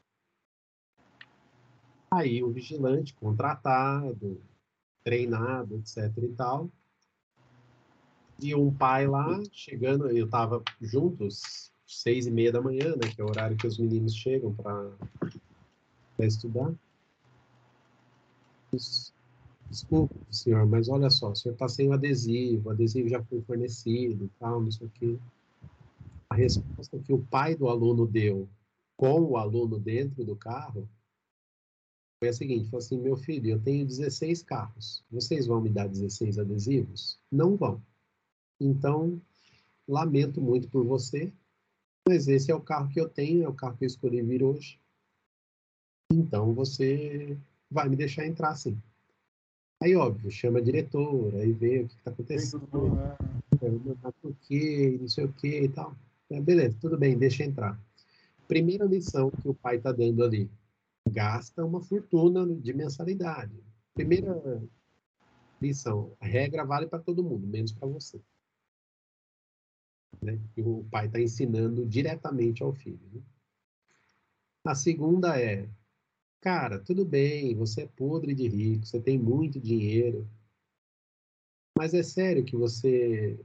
Aí 2.16 2.42
o 2.42 2.50
vigilante 2.50 3.12
contratado, 3.14 4.40
treinado, 5.04 5.76
etc 5.76 6.10
e 6.22 6.28
tal, 6.28 6.70
e 8.40 8.54
um 8.54 8.72
pai 8.72 9.06
lá 9.06 9.42
chegando, 9.52 10.08
eu 10.08 10.24
estava 10.24 10.62
juntos, 10.80 11.70
seis 11.86 12.26
e 12.26 12.30
meia 12.30 12.50
da 12.50 12.60
manhã, 12.60 12.96
né, 12.96 13.10
que 13.14 13.20
é 13.20 13.24
o 13.24 13.28
horário 13.28 13.56
que 13.56 13.66
os 13.66 13.78
meninos 13.78 14.14
chegam 14.14 14.54
para 14.54 14.90
estudar. 16.20 16.74
Desculpe, 19.70 20.14
senhor, 20.30 20.66
mas 20.66 20.88
olha 20.88 21.10
só, 21.10 21.32
o 21.32 21.36
senhor 21.36 21.52
está 21.52 21.68
sem 21.68 21.88
o 21.88 21.92
adesivo, 21.92 22.68
o 22.68 22.72
adesivo 22.72 23.10
já 23.10 23.22
foi 23.24 23.42
fornecido, 23.42 24.30
tal, 24.38 24.62
não 24.62 24.70
sei 24.70 24.86
o 24.86 24.90
quê. 24.90 25.18
A 26.30 26.34
resposta 26.34 26.98
que 26.98 27.12
o 27.12 27.18
pai 27.18 27.54
do 27.54 27.68
aluno 27.68 28.06
deu 28.06 28.48
com 28.96 29.20
o 29.20 29.36
aluno 29.36 29.78
dentro 29.78 30.24
do 30.24 30.34
carro 30.34 30.88
foi 32.18 32.28
a 32.28 32.32
seguinte, 32.32 32.70
falou 32.70 32.84
assim, 32.84 32.98
meu 32.98 33.16
filho, 33.16 33.50
eu 33.50 33.60
tenho 33.60 33.86
16 33.86 34.42
carros, 34.42 35.04
vocês 35.10 35.46
vão 35.46 35.60
me 35.60 35.68
dar 35.68 35.88
16 35.88 36.38
adesivos? 36.38 37.18
Não 37.30 37.56
vão. 37.56 37.82
Então, 38.60 39.20
lamento 39.86 40.40
muito 40.40 40.68
por 40.68 40.84
você, 40.84 41.32
mas 42.08 42.26
esse 42.26 42.50
é 42.50 42.54
o 42.54 42.60
carro 42.60 42.88
que 42.88 43.00
eu 43.00 43.08
tenho, 43.08 43.44
é 43.44 43.48
o 43.48 43.54
carro 43.54 43.76
que 43.76 43.84
eu 43.84 43.88
escolhi 43.88 44.22
vir 44.22 44.42
hoje. 44.42 44.80
Então, 46.10 46.54
você 46.54 47.36
vai 47.70 47.88
me 47.88 47.96
deixar 47.96 48.26
entrar 48.26 48.54
sim. 48.54 48.80
Aí, 49.82 49.94
óbvio, 49.94 50.30
chama 50.30 50.58
a 50.58 50.62
diretora, 50.62 51.38
aí 51.38 51.52
vê 51.52 51.80
o 51.80 51.88
que 51.88 51.94
está 51.96 52.10
acontecendo. 52.10 52.94
Né? 52.94 53.16
Por 54.22 54.34
quê, 54.42 54.96
não 54.98 55.08
sei 55.08 55.24
o 55.24 55.32
quê 55.34 55.64
e 55.64 55.68
tal. 55.68 55.94
Beleza, 56.30 56.76
tudo 56.80 56.96
bem, 56.96 57.18
deixa 57.18 57.44
entrar. 57.44 57.78
Primeira 58.48 58.84
lição 58.84 59.30
que 59.30 59.48
o 59.48 59.54
pai 59.54 59.76
está 59.76 59.92
dando 59.92 60.24
ali. 60.24 60.48
Gasta 61.08 61.64
uma 61.64 61.80
fortuna 61.80 62.46
de 62.46 62.72
mensalidade. 62.72 63.62
Primeira 63.94 64.62
lição. 65.60 66.16
A 66.20 66.26
regra 66.26 66.64
vale 66.64 66.86
para 66.86 66.98
todo 66.98 67.24
mundo, 67.24 67.46
menos 67.46 67.72
para 67.72 67.88
você. 67.88 68.20
Né? 70.20 70.40
E 70.56 70.62
o 70.62 70.84
pai 70.90 71.06
está 71.06 71.20
ensinando 71.20 71.86
diretamente 71.86 72.62
ao 72.62 72.72
filho. 72.72 73.08
Né? 73.12 73.22
A 74.64 74.74
segunda 74.74 75.40
é 75.40 75.68
Cara, 76.46 76.78
tudo 76.78 77.04
bem, 77.04 77.56
você 77.56 77.82
é 77.82 77.86
podre 77.88 78.32
de 78.32 78.46
rico, 78.46 78.86
você 78.86 79.00
tem 79.00 79.18
muito 79.18 79.58
dinheiro, 79.60 80.28
mas 81.76 81.92
é 81.92 82.04
sério 82.04 82.44
que 82.44 82.56
você 82.56 83.36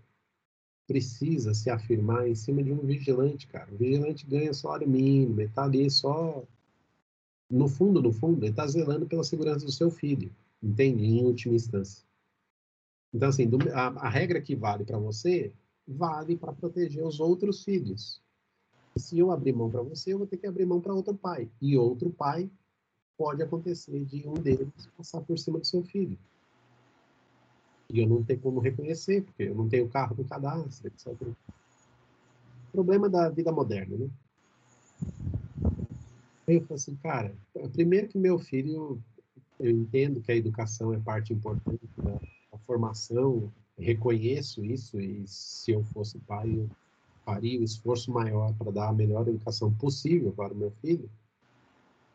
precisa 0.86 1.52
se 1.56 1.72
afirmar 1.72 2.28
em 2.28 2.36
cima 2.36 2.62
de 2.62 2.72
um 2.72 2.86
vigilante, 2.86 3.48
cara. 3.48 3.74
O 3.74 3.78
vigilante 3.78 4.26
ganha 4.28 4.54
salário 4.54 4.88
mínimo, 4.88 5.42
ele 5.42 5.50
tá 5.50 5.64
ali 5.64 5.90
só. 5.90 6.46
No 7.52 7.68
fundo, 7.68 8.02
no 8.02 8.14
fundo, 8.14 8.46
ele 8.46 8.54
tá 8.54 8.66
zelando 8.66 9.06
pela 9.06 9.26
segurança 9.26 9.66
do 9.66 9.72
seu 9.74 9.92
filho, 9.92 10.34
entende? 10.64 11.04
Em 11.04 11.22
última 11.26 11.54
instância. 11.54 12.02
Então, 13.14 13.28
assim, 13.28 13.50
a, 13.74 13.88
a 13.88 14.10
regra 14.10 14.42
que 14.42 14.56
vale 14.56 14.86
para 14.86 14.98
você, 14.98 15.52
vale 15.86 16.38
para 16.38 16.54
proteger 16.54 17.04
os 17.06 17.20
outros 17.20 17.62
filhos. 17.66 18.22
Se 18.96 19.20
eu 19.20 19.32
abrir 19.32 19.54
mão 19.54 19.70
para 19.70 19.82
você, 19.82 20.14
eu 20.14 20.18
vou 20.18 20.28
ter 20.28 20.38
que 20.38 20.48
abrir 20.48 20.66
mão 20.66 20.80
para 20.80 20.94
outro 20.94 21.14
pai. 21.14 21.50
E 21.62 21.78
outro 21.78 22.10
pai 22.10 22.50
pode 23.18 23.44
acontecer 23.44 24.04
de 24.06 24.26
um 24.26 24.34
deles 24.34 24.70
passar 24.98 25.20
por 25.20 25.38
cima 25.38 25.60
do 25.60 25.68
seu 25.68 25.84
filho. 25.84 26.18
E 27.90 28.00
eu 28.00 28.08
não 28.08 28.24
tenho 28.24 28.40
como 28.40 28.62
reconhecer, 28.62 29.24
porque 29.24 29.44
eu 29.44 29.56
não 29.56 29.68
tenho 29.68 29.90
carro 29.90 30.16
no 30.18 30.24
cadastro, 30.24 30.88
etc. 30.88 31.14
Problema 32.72 33.10
da 33.10 33.28
vida 33.28 33.52
moderna, 33.52 33.98
né? 33.98 34.10
Aí 36.52 36.58
eu 36.58 36.62
falei 36.62 36.76
assim, 36.76 36.96
cara, 36.96 37.36
primeiro 37.72 38.10
que 38.10 38.18
meu 38.18 38.38
filho, 38.38 39.02
eu 39.60 39.72
entendo 39.72 40.20
que 40.20 40.32
a 40.32 40.36
educação 40.36 40.94
é 40.94 41.00
parte 41.00 41.32
importante 41.32 41.80
da, 41.98 42.20
formação, 42.66 43.52
reconheço 43.80 44.64
isso, 44.64 45.00
e 45.00 45.24
se 45.26 45.72
eu 45.72 45.84
fosse 45.86 46.20
pai, 46.20 46.54
eu 46.54 46.70
faria 47.26 47.60
o 47.60 47.64
esforço 47.64 48.12
maior 48.12 48.54
para 48.54 48.72
dar 48.72 48.90
a 48.90 48.94
melhor 48.94 49.28
educação 49.28 49.74
possível 49.74 50.34
para 50.34 50.54
o 50.54 50.58
meu 50.58 50.72
filho 50.82 51.10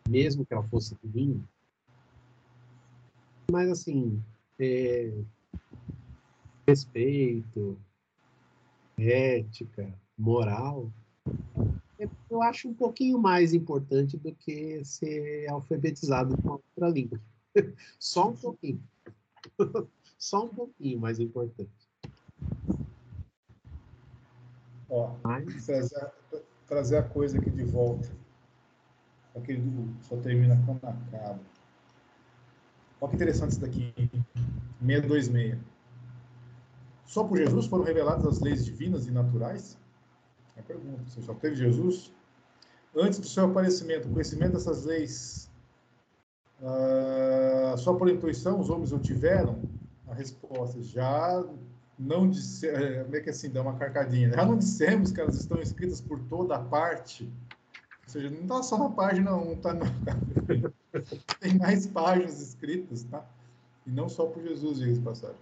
mesmo 0.08 0.46
que 0.46 0.54
ela 0.54 0.62
fosse 0.64 0.96
ruim. 1.04 1.42
Mas, 3.50 3.70
assim, 3.70 4.22
é, 4.58 5.12
respeito, 6.66 7.78
ética, 8.98 9.92
moral, 10.16 10.90
eu 11.98 12.42
acho 12.42 12.68
um 12.68 12.74
pouquinho 12.74 13.18
mais 13.18 13.54
importante 13.54 14.16
do 14.16 14.34
que 14.34 14.84
ser 14.84 15.48
alfabetizado 15.48 16.34
em 16.34 16.48
outra 16.48 16.88
língua. 16.88 17.20
Só 17.98 18.30
um 18.30 18.36
pouquinho. 18.36 18.82
Só 20.18 20.44
um 20.44 20.48
pouquinho 20.48 21.00
mais 21.00 21.18
importante. 21.20 21.70
Ó, 24.88 25.14
Mas... 25.22 25.66
trazer, 25.66 26.12
trazer 26.66 26.96
a 26.98 27.02
coisa 27.02 27.38
aqui 27.38 27.50
de 27.50 27.64
volta 27.64 28.08
aquele 29.36 29.62
só 30.02 30.16
termina 30.16 30.60
quando 30.64 30.84
acaba. 30.84 31.38
Olha 33.00 33.10
que 33.10 33.16
interessante 33.16 33.52
isso 33.52 33.60
daqui, 33.60 33.92
626. 34.80 35.58
Só 37.04 37.22
por 37.22 37.36
Jesus 37.36 37.66
foram 37.66 37.84
reveladas 37.84 38.26
as 38.26 38.40
leis 38.40 38.64
divinas 38.64 39.06
e 39.06 39.10
naturais? 39.10 39.78
A 40.56 40.62
pergunta. 40.62 41.02
Você 41.06 41.22
só 41.22 41.34
teve 41.34 41.56
Jesus? 41.56 42.12
Antes 42.94 43.18
do 43.18 43.26
seu 43.26 43.44
aparecimento, 43.44 44.08
o 44.08 44.12
conhecimento 44.12 44.52
dessas 44.52 44.84
leis, 44.84 45.50
uh, 46.60 47.76
só 47.76 47.92
por 47.94 48.08
intuição 48.08 48.58
os 48.58 48.70
homens 48.70 48.92
o 48.92 48.98
tiveram? 48.98 49.60
A 50.08 50.14
resposta, 50.14 50.80
já 50.82 51.44
não 51.98 52.28
dissemos, 52.28 52.80
é, 52.80 53.04
como 53.04 53.16
é 53.16 53.20
que 53.20 53.28
é 53.28 53.32
assim, 53.32 53.50
dá 53.50 53.60
uma 53.60 53.76
carcadinha, 53.76 54.30
já 54.30 54.46
não 54.46 54.56
dissemos 54.56 55.12
que 55.12 55.20
elas 55.20 55.36
estão 55.36 55.60
escritas 55.60 56.00
por 56.00 56.20
toda 56.20 56.56
a 56.56 56.58
parte 56.58 57.30
ou 58.06 58.12
seja, 58.12 58.30
não 58.30 58.42
está 58.42 58.62
só 58.62 58.78
na 58.78 58.88
página 58.90 59.34
1, 59.34 59.56
tá 59.56 59.74
tem 61.40 61.58
mais 61.58 61.88
páginas 61.88 62.40
escritas, 62.40 63.02
tá? 63.02 63.26
E 63.84 63.90
não 63.90 64.08
só 64.08 64.26
por 64.26 64.42
Jesus, 64.44 64.78
diga 64.78 65.00
passagem. 65.02 65.36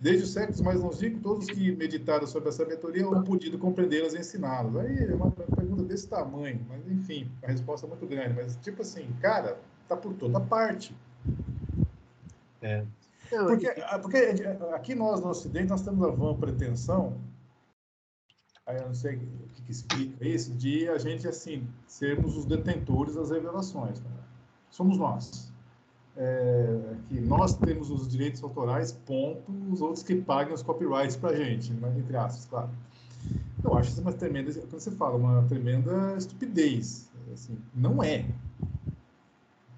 Desde 0.00 0.24
os 0.24 0.32
séculos 0.32 0.60
mais 0.62 0.80
longínquos, 0.80 1.22
todos 1.22 1.46
que 1.46 1.72
meditaram 1.72 2.26
sobre 2.26 2.48
a 2.48 2.52
sabedoria 2.52 3.02
não 3.02 3.22
podido 3.22 3.58
compreendê-las 3.58 4.14
e 4.14 4.18
ensiná-las. 4.18 4.74
Aí 4.76 5.04
é 5.04 5.14
uma 5.14 5.30
pergunta 5.30 5.82
desse 5.82 6.08
tamanho, 6.08 6.64
mas 6.68 6.86
enfim, 6.90 7.30
a 7.42 7.48
resposta 7.48 7.86
é 7.86 7.88
muito 7.88 8.06
grande. 8.06 8.34
Mas, 8.34 8.56
tipo 8.56 8.80
assim, 8.80 9.06
cara, 9.20 9.58
tá 9.86 9.96
por 9.96 10.14
toda 10.14 10.40
parte. 10.40 10.96
É. 12.62 12.84
Porque, 13.28 13.74
porque 14.00 14.18
aqui 14.74 14.94
nós, 14.94 15.20
no 15.20 15.28
Ocidente, 15.28 15.68
nós 15.68 15.82
temos 15.82 16.02
a 16.02 16.10
vã 16.10 16.34
pretensão 16.34 17.16
aí 18.70 18.78
eu 18.78 18.86
não 18.86 18.94
sei 18.94 19.16
o 19.16 19.18
que, 19.54 19.62
que 19.62 19.72
explica 19.72 20.26
isso, 20.26 20.52
de 20.54 20.88
a 20.88 20.96
gente, 20.98 21.26
assim, 21.26 21.68
sermos 21.86 22.36
os 22.36 22.44
detentores 22.44 23.14
das 23.14 23.30
revelações. 23.30 24.00
Né? 24.00 24.10
Somos 24.70 24.96
nós. 24.96 25.49
É, 26.16 26.96
que 27.08 27.20
nós 27.20 27.54
temos 27.54 27.90
os 27.90 28.08
direitos 28.08 28.42
autorais, 28.42 28.92
ponto, 28.92 29.52
os 29.70 29.80
outros 29.80 30.02
que 30.02 30.14
paguem 30.16 30.52
os 30.52 30.62
copyrights 30.62 31.16
para 31.16 31.30
a 31.30 31.36
gente, 31.36 31.72
né? 31.72 31.94
entre 31.96 32.16
aspas, 32.16 32.44
claro. 32.46 32.70
Eu 33.62 33.74
acho 33.74 33.90
isso 33.90 34.00
uma 34.00 34.12
tremenda, 34.12 34.52
quando 34.52 34.80
você 34.80 34.90
fala, 34.90 35.16
uma 35.16 35.42
tremenda 35.44 36.16
estupidez. 36.16 37.10
Assim, 37.32 37.58
não 37.74 38.02
é. 38.02 38.26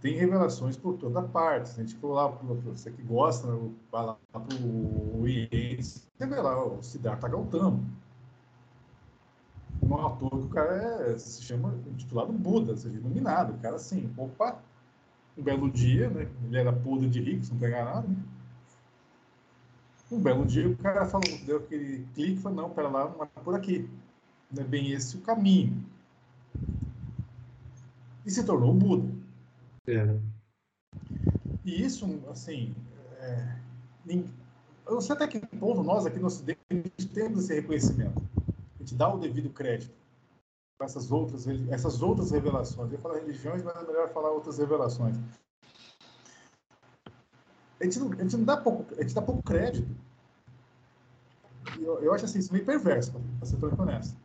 Tem 0.00 0.16
revelações 0.16 0.76
por 0.76 0.96
toda 0.96 1.22
parte. 1.22 1.68
Se 1.68 1.80
a 1.80 1.84
gente 1.84 1.96
for 1.96 2.14
lá, 2.14 2.28
você 2.28 2.90
que 2.90 3.02
gosta, 3.02 3.46
vai 3.90 4.06
lá 4.06 4.16
para 4.32 4.42
o 4.64 5.28
IE, 5.28 5.82
você 5.82 6.26
vê 6.26 6.36
lá 6.36 6.64
o 6.64 6.82
Siddhartha 6.82 7.28
Gautama 7.28 7.80
não 9.82 10.06
é 10.06 10.16
que 10.16 10.24
o 10.24 10.48
cara 10.48 11.10
é, 11.10 11.18
se 11.18 11.42
chama 11.42 11.74
titulado 11.96 12.32
Buda, 12.32 12.76
seja, 12.76 12.96
iluminado. 12.96 13.54
O 13.54 13.58
cara 13.58 13.76
assim, 13.76 14.12
opa, 14.16 14.58
Um 15.36 15.42
belo 15.42 15.70
dia, 15.70 16.10
né? 16.10 16.28
Ele 16.44 16.58
era 16.58 16.72
podre 16.72 17.08
de 17.08 17.20
rico, 17.20 17.46
não 17.50 17.58
pegar 17.58 17.84
nada, 17.84 18.06
né? 18.06 18.16
Um 20.10 20.20
belo 20.20 20.44
dia 20.44 20.68
o 20.68 20.76
cara 20.76 21.06
falou, 21.06 21.26
deu 21.46 21.56
aquele 21.56 22.06
clique 22.14 22.32
e 22.32 22.36
falou, 22.36 22.62
não, 22.62 22.70
pera 22.70 22.88
lá, 22.88 23.08
não 23.08 23.24
é 23.24 23.26
por 23.42 23.54
aqui. 23.54 23.88
Não 24.52 24.62
é 24.62 24.66
bem 24.66 24.92
esse 24.92 25.16
o 25.16 25.22
caminho. 25.22 25.82
E 28.26 28.30
se 28.30 28.44
tornou 28.44 28.72
o 28.72 28.74
Buda. 28.74 29.10
É. 29.86 30.14
E 31.64 31.82
isso, 31.82 32.20
assim, 32.30 32.74
é, 33.18 33.56
eu 34.06 34.94
não 34.94 35.00
sei 35.00 35.14
até 35.14 35.26
que 35.26 35.40
ponto 35.56 35.82
nós 35.82 36.04
aqui 36.04 36.18
no 36.18 36.26
Ocidente 36.26 36.60
temos 37.14 37.44
esse 37.44 37.54
reconhecimento. 37.54 38.22
A 38.76 38.78
gente 38.80 38.94
dá 38.94 39.12
o 39.12 39.18
devido 39.18 39.48
crédito 39.48 40.01
essas 40.80 41.10
outras, 41.12 41.46
essas 41.70 42.02
outras 42.02 42.30
revelações. 42.30 42.92
Eu 42.92 42.98
falo 42.98 43.14
religiões, 43.14 43.62
mas 43.62 43.76
é 43.76 43.86
melhor 43.86 44.08
falar 44.10 44.30
outras 44.30 44.58
revelações. 44.58 45.16
A 47.80 47.84
gente 47.84 47.98
não, 47.98 48.12
a 48.12 48.22
gente 48.22 48.36
não 48.36 48.44
dá 48.44 48.56
pouco, 48.56 48.86
a 48.96 49.02
gente 49.02 49.14
dá 49.14 49.22
pouco 49.22 49.42
crédito. 49.42 49.88
Eu, 51.80 52.00
eu 52.00 52.14
acho 52.14 52.24
assim, 52.24 52.38
isso 52.38 52.52
meio 52.52 52.64
perverso, 52.64 53.12
para 53.38 53.46
ser 53.46 53.56
tão 53.56 53.72
honesto. 53.78 54.16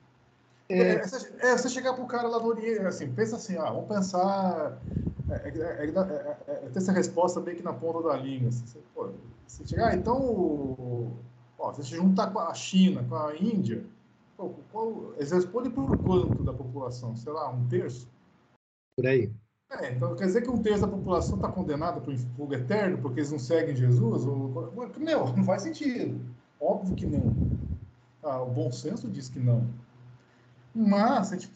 É. 0.70 0.96
É, 0.96 1.02
é, 1.40 1.58
você 1.58 1.70
chegar 1.70 1.94
para 1.94 2.04
o 2.04 2.08
cara 2.08 2.28
lá 2.28 2.40
no 2.40 2.48
Oriente, 2.48 2.86
assim, 2.86 3.12
pensa 3.12 3.38
assim, 3.38 3.58
ah, 3.58 3.72
vamos 3.72 3.88
pensar 3.88 4.78
é, 5.30 5.50
é, 5.50 5.86
é, 5.86 6.38
é, 6.48 6.70
ter 6.70 6.78
essa 6.78 6.92
resposta 6.92 7.40
meio 7.40 7.58
que 7.58 7.64
na 7.64 7.74
ponta 7.74 8.08
da 8.08 8.18
língua. 8.18 8.50
Assim, 8.50 8.66
você, 8.66 8.80
pô, 8.94 9.10
você 9.48 9.66
chegar, 9.66 9.90
ah, 9.90 9.96
então, 9.96 11.14
ó, 11.58 11.72
você 11.72 11.84
se 11.84 11.96
juntar 11.96 12.32
com 12.32 12.40
a 12.40 12.54
China, 12.54 13.04
com 13.08 13.16
a 13.16 13.36
Índia, 13.36 13.84
qual, 14.38 15.14
eles 15.16 15.32
respondem 15.32 15.72
por 15.72 15.98
quanto 15.98 16.44
da 16.44 16.54
população? 16.54 17.16
Sei 17.16 17.32
lá, 17.32 17.50
um 17.50 17.68
terço? 17.68 18.08
Por 18.96 19.08
aí. 19.08 19.32
É, 19.72 19.92
então 19.92 20.16
quer 20.16 20.28
dizer 20.28 20.44
que 20.44 20.50
um 20.50 20.62
terço 20.62 20.82
da 20.82 20.88
população 20.88 21.38
está 21.38 21.50
condenada 21.50 22.00
para 22.00 22.14
o 22.14 22.18
fogo 22.18 22.54
eterno 22.54 23.00
porque 23.00 23.20
eles 23.20 23.32
não 23.32 23.40
seguem 23.40 23.76
Jesus? 23.76 24.26
Ou, 24.26 24.72
meu, 24.98 25.28
não 25.36 25.44
faz 25.44 25.64
sentido. 25.64 26.22
Óbvio 26.60 26.96
que 26.96 27.06
não. 27.06 27.36
Ah, 28.24 28.42
o 28.42 28.50
bom 28.50 28.72
senso 28.72 29.10
diz 29.10 29.30
que 29.30 29.40
não. 29.40 29.68
Mas, 30.74 31.34
a 31.34 31.38
gente 31.38 31.52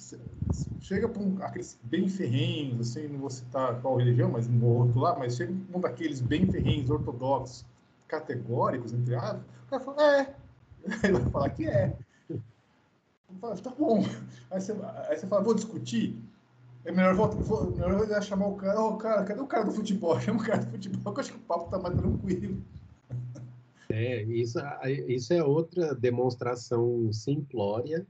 chega 0.80 1.08
para 1.08 1.22
um, 1.22 1.38
aqueles 1.42 1.80
bem 1.84 2.10
ferrenhos, 2.10 2.90
assim, 2.90 3.08
não 3.08 3.20
vou 3.20 3.30
citar 3.30 3.80
qual 3.82 3.98
religião, 3.98 4.32
mas 4.32 4.48
no 4.48 4.66
outro 4.66 5.00
lá, 5.00 5.18
mas 5.18 5.36
chega 5.36 5.54
um 5.74 5.80
daqueles 5.80 6.20
bem 6.20 6.50
ferrenhos, 6.50 6.90
ortodoxos, 6.90 7.66
categóricos, 8.08 8.94
entre 8.94 9.16
aspas, 9.16 9.44
o 9.66 9.70
cara 9.70 9.84
fala, 9.84 10.18
é. 10.18 10.36
Ele 11.04 11.14
vai 11.14 11.32
falar 11.32 11.50
que 11.52 11.68
é. 11.68 11.96
Fala, 13.40 13.56
tá 13.58 13.70
bom. 13.72 14.04
Aí 14.50 14.62
você, 14.62 14.72
aí 15.10 15.18
você 15.18 15.28
fala, 15.28 15.44
vou 15.44 15.54
discutir. 15.54 16.16
É 16.84 16.92
melhor, 16.92 17.14
vou, 17.16 17.72
melhor 17.72 18.24
chamar 18.24 18.48
o 18.48 18.56
cara, 18.56 18.82
ô 18.82 18.90
oh, 18.90 18.98
cara, 18.98 19.24
cadê 19.24 19.40
o 19.40 19.48
cara 19.48 19.66
do 19.66 19.72
futebol? 19.72 20.18
Chama 20.22 20.42
o 20.42 20.46
cara 20.46 20.66
do 20.66 20.72
futebol, 20.72 21.14
que 21.14 21.20
eu 21.20 21.22
acho 21.22 21.32
que 21.34 21.38
o 21.38 21.42
papo 21.42 21.70
tá 21.70 21.78
mais 21.78 21.96
tranquilo. 21.96 22.58
É, 23.90 24.24
isso, 24.24 24.58
isso 25.08 25.34
é 25.34 25.44
outra 25.44 25.94
demonstração 25.94 27.12
simplória 27.12 28.06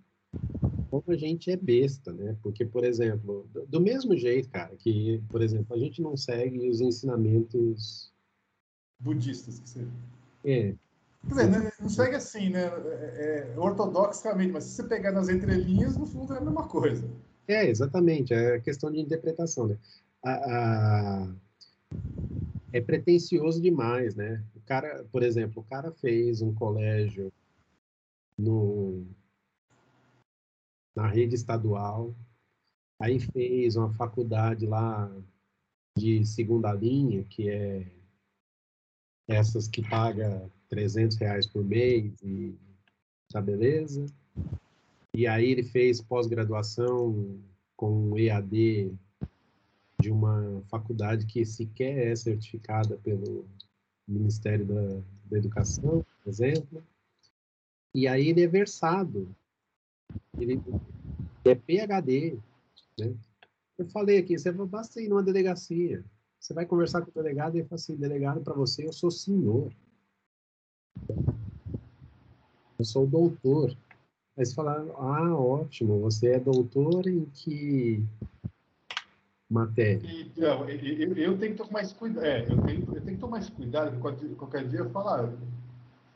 como 0.91 1.03
a 1.07 1.15
gente 1.15 1.49
é 1.49 1.55
besta, 1.55 2.11
né? 2.11 2.35
Porque, 2.43 2.65
por 2.65 2.83
exemplo, 2.83 3.49
do 3.69 3.79
mesmo 3.79 4.15
jeito, 4.17 4.49
cara, 4.49 4.75
que, 4.75 5.23
por 5.31 5.41
exemplo, 5.41 5.73
a 5.73 5.79
gente 5.79 6.01
não 6.01 6.17
segue 6.17 6.69
os 6.69 6.81
ensinamentos 6.81 8.11
budistas, 8.99 9.59
que 9.59 9.69
seja. 9.69 9.91
É. 10.43 10.75
Quer 11.27 11.29
dizer, 11.29 11.49
né? 11.49 11.71
não 11.79 11.89
segue 11.89 12.15
assim, 12.15 12.49
né? 12.49 12.63
É, 12.63 13.53
é, 13.53 13.59
ortodoxamente, 13.59 14.51
mas 14.51 14.63
se 14.63 14.75
você 14.75 14.83
pegar 14.83 15.11
nas 15.11 15.29
entrelinhas, 15.29 15.95
no 15.95 16.05
fundo 16.05 16.33
é 16.33 16.37
a 16.37 16.41
mesma 16.41 16.67
coisa. 16.67 17.07
É, 17.47 17.67
exatamente. 17.67 18.33
É 18.33 18.59
questão 18.59 18.91
de 18.91 18.99
interpretação, 18.99 19.67
né? 19.67 19.77
A, 20.23 20.31
a... 20.31 21.35
É 22.73 22.81
pretencioso 22.81 23.61
demais, 23.61 24.15
né? 24.15 24.43
O 24.55 24.61
cara, 24.61 25.05
por 25.11 25.23
exemplo, 25.23 25.61
o 25.61 25.65
cara 25.65 25.91
fez 25.91 26.41
um 26.41 26.53
colégio 26.53 27.31
no 28.37 29.05
na 30.95 31.07
rede 31.07 31.35
estadual, 31.35 32.13
aí 32.99 33.19
fez 33.19 33.75
uma 33.75 33.93
faculdade 33.93 34.65
lá 34.65 35.09
de 35.97 36.25
segunda 36.25 36.73
linha, 36.73 37.23
que 37.23 37.49
é 37.49 37.87
essas 39.27 39.67
que 39.67 39.87
paga 39.87 40.49
300 40.71 41.17
reais 41.17 41.45
por 41.45 41.63
mês 41.63 42.11
e 42.23 42.55
tá 43.31 43.39
beleza. 43.39 44.05
E 45.13 45.27
aí 45.27 45.51
ele 45.51 45.63
fez 45.63 46.01
pós-graduação 46.01 47.39
com 47.75 48.17
EAD 48.17 48.91
de 50.01 50.09
uma 50.09 50.63
faculdade 50.67 51.27
que 51.27 51.45
sequer 51.45 52.07
é 52.07 52.15
certificada 52.15 52.97
pelo 52.97 53.45
Ministério 54.07 54.65
da, 54.65 55.01
da 55.29 55.37
Educação, 55.37 56.03
por 56.23 56.29
exemplo. 56.29 56.83
E 57.93 58.07
aí 58.07 58.29
ele 58.29 58.41
é 58.41 58.47
versado 58.47 59.27
ele 60.37 60.61
é 61.45 61.55
PHD, 61.55 62.37
né? 62.99 63.13
Eu 63.77 63.85
falei 63.87 64.19
aqui, 64.19 64.37
você 64.37 64.51
basta 64.51 65.01
ir 65.01 65.09
numa 65.09 65.23
delegacia. 65.23 66.03
Você 66.39 66.53
vai 66.53 66.65
conversar 66.65 67.01
com 67.01 67.09
o 67.09 67.13
delegado 67.13 67.55
e 67.55 67.59
ele 67.59 67.67
fala 67.67 67.79
assim, 67.79 67.95
delegado, 67.95 68.41
para 68.41 68.53
você, 68.53 68.85
eu 68.85 68.93
sou 68.93 69.09
senhor. 69.09 69.71
Eu 71.09 72.85
sou 72.85 73.05
doutor. 73.05 73.75
Aí 74.37 74.45
você 74.45 74.55
fala, 74.55 74.85
ah, 74.97 75.35
ótimo, 75.35 75.99
você 75.99 76.33
é 76.33 76.39
doutor 76.39 77.05
em 77.07 77.25
que 77.25 78.03
matéria? 79.49 80.09
Então, 80.09 80.67
eu, 80.69 81.13
eu, 81.17 81.37
tenho 81.37 81.51
que 81.51 81.57
tomar 81.57 81.71
mais 81.73 81.91
cuidado. 81.91 82.25
É, 82.25 82.51
eu, 82.51 82.61
tenho, 82.63 82.95
eu 82.95 83.01
tenho 83.01 83.15
que 83.15 83.21
tomar 83.21 83.31
mais 83.31 83.49
cuidado, 83.49 83.99
qualquer 83.99 84.67
dia 84.67 84.79
eu 84.79 84.89
falar, 84.89 85.31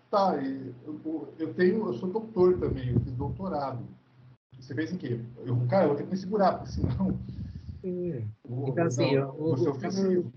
tá, 0.09 0.35
eu, 0.41 1.33
eu, 1.37 1.53
tenho, 1.53 1.87
eu 1.87 1.93
sou 1.93 2.09
doutor 2.09 2.57
também, 2.57 2.93
eu 2.93 2.99
fiz 3.01 3.13
doutorado. 3.13 3.85
Você 4.57 4.73
fez 4.73 4.93
em 4.93 4.97
quê? 4.97 5.19
Eu, 5.45 5.57
cara, 5.67 5.83
eu 5.83 5.89
vou 5.89 5.97
ter 5.97 6.03
que 6.03 6.11
me 6.11 6.17
segurar, 6.17 6.53
porque 6.53 6.71
senão. 6.71 7.19
É. 7.83 8.23
Então, 8.67 8.85
assim, 8.85 9.15
não, 9.15 9.35
eu, 9.35 9.49
você 9.49 9.67
é 9.67 9.71
ofensivo. 9.71 10.33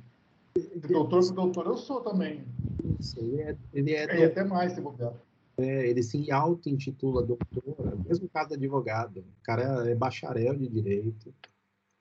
Doutor 0.90 1.32
doutor 1.32 1.66
eu 1.66 1.76
sou 1.76 2.00
também. 2.00 2.44
Isso, 2.98 3.18
ele 3.20 3.42
é. 3.42 3.56
Ele 3.72 3.92
é, 3.92 4.22
é 4.22 4.24
até 4.26 4.44
mais 4.44 4.72
se 4.72 4.80
bobear. 4.80 5.14
É, 5.56 5.88
ele 5.88 6.02
se 6.02 6.30
auto-intitula 6.30 7.24
doutor, 7.24 7.98
mesmo 8.06 8.28
caso 8.28 8.50
de 8.50 8.54
advogado. 8.54 9.18
O 9.18 9.42
cara 9.42 9.90
é 9.90 9.94
bacharel 9.94 10.54
de 10.54 10.68
direito. 10.68 11.34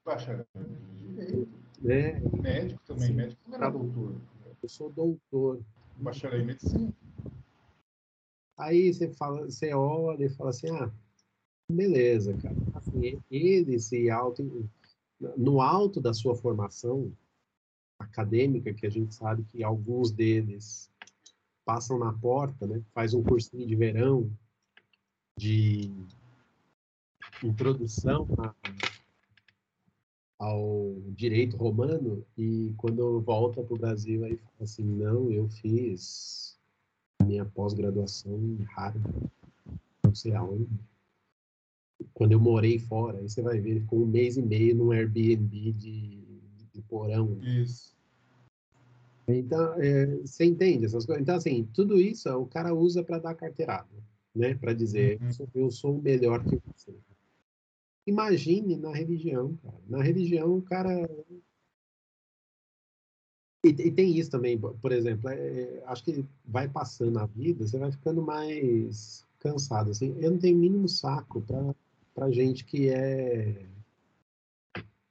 Bacharel 0.05 0.45
de 0.55 1.07
direito. 1.07 1.49
É. 1.85 2.19
Médico 2.39 2.81
também, 2.85 3.07
Sim. 3.07 3.13
médico 3.13 3.41
também 3.43 3.59
era 3.59 3.69
doutor. 3.71 4.15
Eu 4.61 4.69
sou 4.69 4.91
doutor. 4.91 5.59
Bacharel 5.97 6.41
em 6.41 6.45
medicina. 6.45 6.93
Aí 8.57 8.93
você 8.93 9.09
fala, 9.09 9.45
você 9.45 9.73
olha 9.73 10.25
e 10.25 10.29
fala 10.29 10.49
assim, 10.49 10.69
ah, 10.71 10.91
beleza, 11.71 12.35
cara. 12.37 12.55
Assim, 12.75 13.21
ele 13.29 13.79
se 13.79 14.09
auto, 14.09 14.69
no 15.35 15.61
alto 15.61 15.99
da 15.99 16.13
sua 16.13 16.35
formação 16.35 17.11
acadêmica, 18.11 18.73
que 18.73 18.85
a 18.85 18.89
gente 18.89 19.13
sabe 19.13 19.43
que 19.43 19.63
alguns 19.63 20.11
deles 20.11 20.91
passam 21.65 21.99
na 21.99 22.13
porta, 22.13 22.65
né? 22.65 22.81
Faz 22.93 23.13
um 23.13 23.21
cursinho 23.21 23.67
de 23.67 23.75
verão 23.75 24.31
de 25.37 25.91
introdução 27.43 28.27
a, 28.39 28.55
ao 30.39 30.95
direito 31.09 31.57
romano 31.57 32.25
e 32.37 32.73
quando 32.77 33.19
volta 33.21 33.61
para 33.61 33.73
o 33.73 33.77
Brasil 33.77 34.23
aí 34.23 34.37
fala 34.37 34.53
assim, 34.61 34.83
não, 34.83 35.31
eu 35.31 35.47
fiz 35.49 36.57
minha 37.23 37.45
pós-graduação 37.45 38.37
em 38.37 38.63
Harvard, 38.63 39.29
não 40.03 40.15
sei 40.15 40.33
aonde. 40.33 40.69
Quando 42.13 42.31
eu 42.31 42.39
morei 42.39 42.79
fora, 42.79 43.17
aí 43.17 43.27
você 43.27 43.41
vai 43.41 43.59
ver, 43.59 43.81
ficou 43.81 44.03
um 44.03 44.05
mês 44.05 44.37
e 44.37 44.41
meio 44.41 44.75
num 44.75 44.91
Airbnb 44.91 45.73
de, 45.73 46.23
de 46.73 46.81
porão. 46.83 47.37
Isso. 47.41 47.96
Então, 49.27 49.73
é, 49.81 50.05
você 50.17 50.45
entende 50.45 50.85
essas 50.85 51.05
coisas? 51.05 51.21
Então, 51.21 51.35
assim, 51.35 51.67
tudo 51.73 51.99
isso 51.99 52.29
o 52.29 52.45
cara 52.45 52.73
usa 52.73 53.03
para 53.03 53.19
dar 53.19 53.35
carteirada, 53.35 53.89
né? 54.33 54.55
Para 54.55 54.73
dizer, 54.73 55.19
uhum. 55.21 55.47
eu 55.53 55.71
sou 55.71 56.01
melhor 56.01 56.43
que 56.45 56.61
você. 56.65 56.95
Imagine 58.05 58.77
na 58.77 58.93
religião, 58.93 59.57
cara. 59.61 59.81
Na 59.89 60.01
religião, 60.01 60.57
o 60.57 60.61
cara 60.61 61.09
e, 63.67 63.69
e, 63.69 63.91
tem 63.91 64.15
isso 64.17 64.31
também, 64.31 64.57
por 64.57 64.91
exemplo, 64.91 65.29
é, 65.29 65.83
acho 65.87 66.03
que 66.03 66.25
vai 66.45 66.69
passando 66.69 67.19
a 67.19 67.25
vida, 67.25 67.67
você 67.67 67.77
vai 67.77 67.91
ficando 67.91 68.21
mais 68.21 69.25
cansado. 69.39 69.91
Assim, 69.91 70.15
eu 70.19 70.31
não 70.31 70.39
tenho 70.39 70.57
mínimo 70.57 70.87
saco 70.87 71.43
para 72.13 72.31
gente 72.31 72.63
que 72.63 72.89
é 72.89 73.65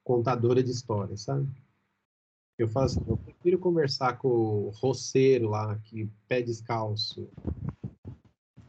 contadora 0.02 0.62
de 0.62 0.70
histórias, 0.70 1.22
sabe? 1.22 1.48
Eu 2.58 2.68
falo 2.68 2.86
assim, 2.86 3.02
eu 3.06 3.16
prefiro 3.18 3.58
conversar 3.58 4.18
com 4.18 4.28
o 4.28 4.70
roceiro 4.70 5.50
lá, 5.50 5.78
que 5.80 6.10
pé 6.26 6.40
descalço, 6.40 7.28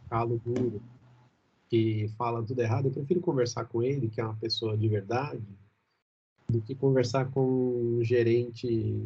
calo 0.09 0.39
duro, 0.39 0.81
que 1.69 2.07
fala 2.17 2.43
tudo 2.45 2.61
errado. 2.61 2.87
Eu 2.87 2.91
prefiro 2.91 3.21
conversar 3.21 3.65
com 3.65 3.81
ele, 3.81 4.09
que 4.09 4.19
é 4.19 4.23
uma 4.23 4.35
pessoa 4.35 4.77
de 4.77 4.87
verdade, 4.89 5.43
do 6.49 6.61
que 6.61 6.75
conversar 6.75 7.31
com 7.31 7.97
um 7.99 8.03
gerente 8.03 9.03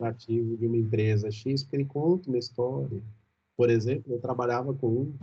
ativo 0.00 0.56
de 0.56 0.66
uma 0.66 0.76
empresa 0.76 1.30
X, 1.30 1.62
porque 1.62 1.76
ele 1.76 1.84
conta 1.84 2.28
uma 2.28 2.38
história. 2.38 3.02
Por 3.56 3.70
exemplo, 3.70 4.12
eu 4.12 4.20
trabalhava 4.20 4.72
com 4.72 4.88
um 4.88 5.14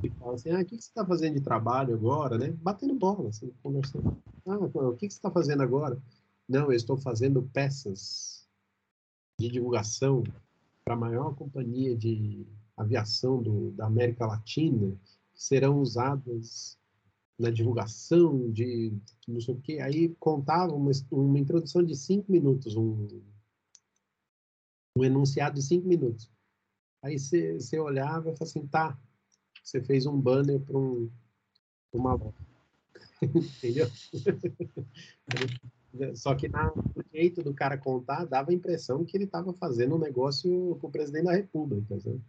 que 0.00 0.10
fala 0.18 0.34
assim, 0.34 0.50
ah, 0.50 0.60
o 0.60 0.64
que, 0.64 0.76
você 0.76 0.88
está 0.88 1.04
fazendo 1.04 1.34
de 1.34 1.40
trabalho 1.40 1.94
agora, 1.94 2.36
né? 2.36 2.50
Batendo 2.62 2.94
bola, 2.94 3.30
assim, 3.30 3.50
conversando. 3.62 4.16
Ah, 4.46 4.58
o 4.58 4.96
que, 4.96 5.10
você 5.10 5.16
está 5.16 5.30
fazendo 5.30 5.62
agora? 5.62 5.98
Não, 6.48 6.64
eu 6.64 6.72
estou 6.72 6.96
fazendo 6.96 7.42
peças 7.42 8.46
de 9.38 9.48
divulgação 9.48 10.22
para 10.84 10.94
a 10.94 10.98
maior 10.98 11.34
companhia 11.34 11.96
de 11.96 12.46
aviação 12.76 13.42
do, 13.42 13.70
da 13.72 13.86
América 13.86 14.26
Latina, 14.26 14.94
que 15.32 15.42
serão 15.42 15.80
usadas 15.80 16.78
na 17.38 17.50
divulgação 17.50 18.50
de 18.52 18.92
não 19.26 19.40
sei 19.40 19.54
o 19.54 19.60
quê. 19.60 19.78
Aí 19.80 20.14
contava 20.20 20.74
uma, 20.74 20.90
uma 21.10 21.38
introdução 21.38 21.82
de 21.82 21.96
cinco 21.96 22.30
minutos, 22.30 22.76
um, 22.76 23.08
um 24.96 25.04
enunciado 25.04 25.56
de 25.56 25.62
cinco 25.62 25.88
minutos. 25.88 26.30
Aí 27.02 27.18
você 27.18 27.78
olhava 27.78 28.30
e 28.30 28.36
falava 28.36 28.44
assim, 28.44 28.66
tá, 28.66 28.98
você 29.62 29.82
fez 29.82 30.06
um 30.06 30.20
banner 30.20 30.60
para 30.60 30.78
um, 30.78 31.10
uma 31.92 32.18
Entendeu? 33.22 33.90
Só 36.14 36.34
que 36.34 36.48
na, 36.48 36.72
no 36.74 37.04
jeito 37.12 37.42
do 37.42 37.54
cara 37.54 37.78
contar, 37.78 38.24
dava 38.24 38.50
a 38.50 38.54
impressão 38.54 39.04
que 39.04 39.16
ele 39.16 39.24
estava 39.24 39.52
fazendo 39.52 39.94
um 39.94 39.98
negócio 39.98 40.76
com 40.80 40.88
o 40.88 40.90
presidente 40.90 41.26
da 41.26 41.32
República. 41.32 41.98
Sabe? 42.00 42.20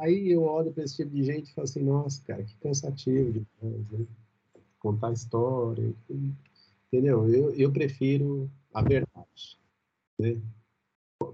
Aí 0.00 0.32
eu 0.32 0.42
olho 0.42 0.72
para 0.72 0.84
esse 0.84 0.96
tipo 0.96 1.10
de 1.10 1.22
gente 1.22 1.50
e 1.50 1.54
falo 1.54 1.64
assim, 1.64 1.82
nossa, 1.82 2.22
cara, 2.24 2.42
que 2.42 2.56
cansativo 2.56 3.32
demais, 3.32 3.90
né? 3.90 4.06
Contar 4.80 5.12
história, 5.12 5.94
entendeu? 6.88 7.28
Eu, 7.28 7.54
eu 7.54 7.70
prefiro 7.70 8.50
a 8.74 8.82
verdade, 8.82 9.58
né? 10.18 10.40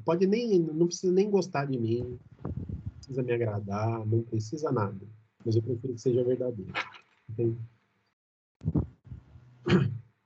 Pode 0.04 0.26
nem, 0.26 0.58
não 0.58 0.86
precisa 0.86 1.12
nem 1.12 1.30
gostar 1.30 1.64
de 1.64 1.78
mim, 1.78 2.18
não 2.44 2.90
precisa 2.96 3.22
me 3.22 3.32
agradar, 3.32 4.04
não 4.06 4.22
precisa 4.22 4.70
nada, 4.70 5.00
mas 5.44 5.56
eu 5.56 5.62
prefiro 5.62 5.94
que 5.94 6.00
seja 6.00 6.22
verdadeiro, 6.22 6.72
entende? 7.30 7.58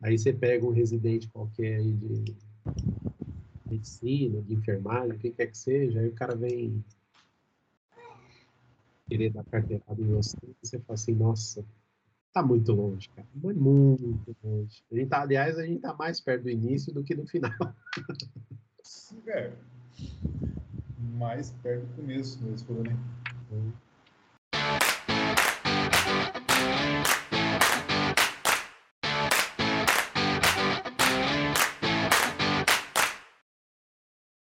Aí 0.03 0.19
você 0.19 0.33
pega 0.33 0.67
um 0.67 0.73
residente 0.73 1.29
qualquer 1.29 1.77
aí 1.77 1.93
de 1.93 2.35
medicina, 3.71 4.43
de 4.43 4.55
enfermagem, 4.55 5.13
o 5.13 5.19
que 5.19 5.31
quer 5.31 5.47
que 5.47 5.57
seja, 5.57 6.01
aí 6.01 6.09
o 6.09 6.15
cara 6.15 6.35
vem 6.35 6.85
querer 9.09 9.31
dar 9.31 9.45
carteirada 9.45 10.01
em 10.01 10.07
você, 10.07 10.37
você 10.61 10.79
fala 10.81 10.95
assim, 10.95 11.15
nossa, 11.15 11.65
tá 12.33 12.43
muito 12.43 12.73
longe, 12.73 13.09
cara. 13.11 13.29
Mas 13.35 13.57
muito 13.57 14.37
longe. 14.43 14.83
A 14.91 14.95
gente 14.95 15.09
tá, 15.09 15.23
aliás, 15.23 15.59
a 15.59 15.67
gente 15.67 15.81
tá 15.81 15.95
mais 15.95 16.21
perto 16.21 16.43
do 16.43 16.51
início 16.51 16.93
do 16.93 17.05
que 17.05 17.15
do 17.15 17.27
final. 17.27 17.53
Sim, 18.83 19.23
é. 19.29 19.53
Mais 20.99 21.51
perto 21.63 21.87
do 21.87 21.95
começo 21.97 22.43
mesmo, 22.43 22.83
né? 22.83 22.97
Hum. 23.53 23.71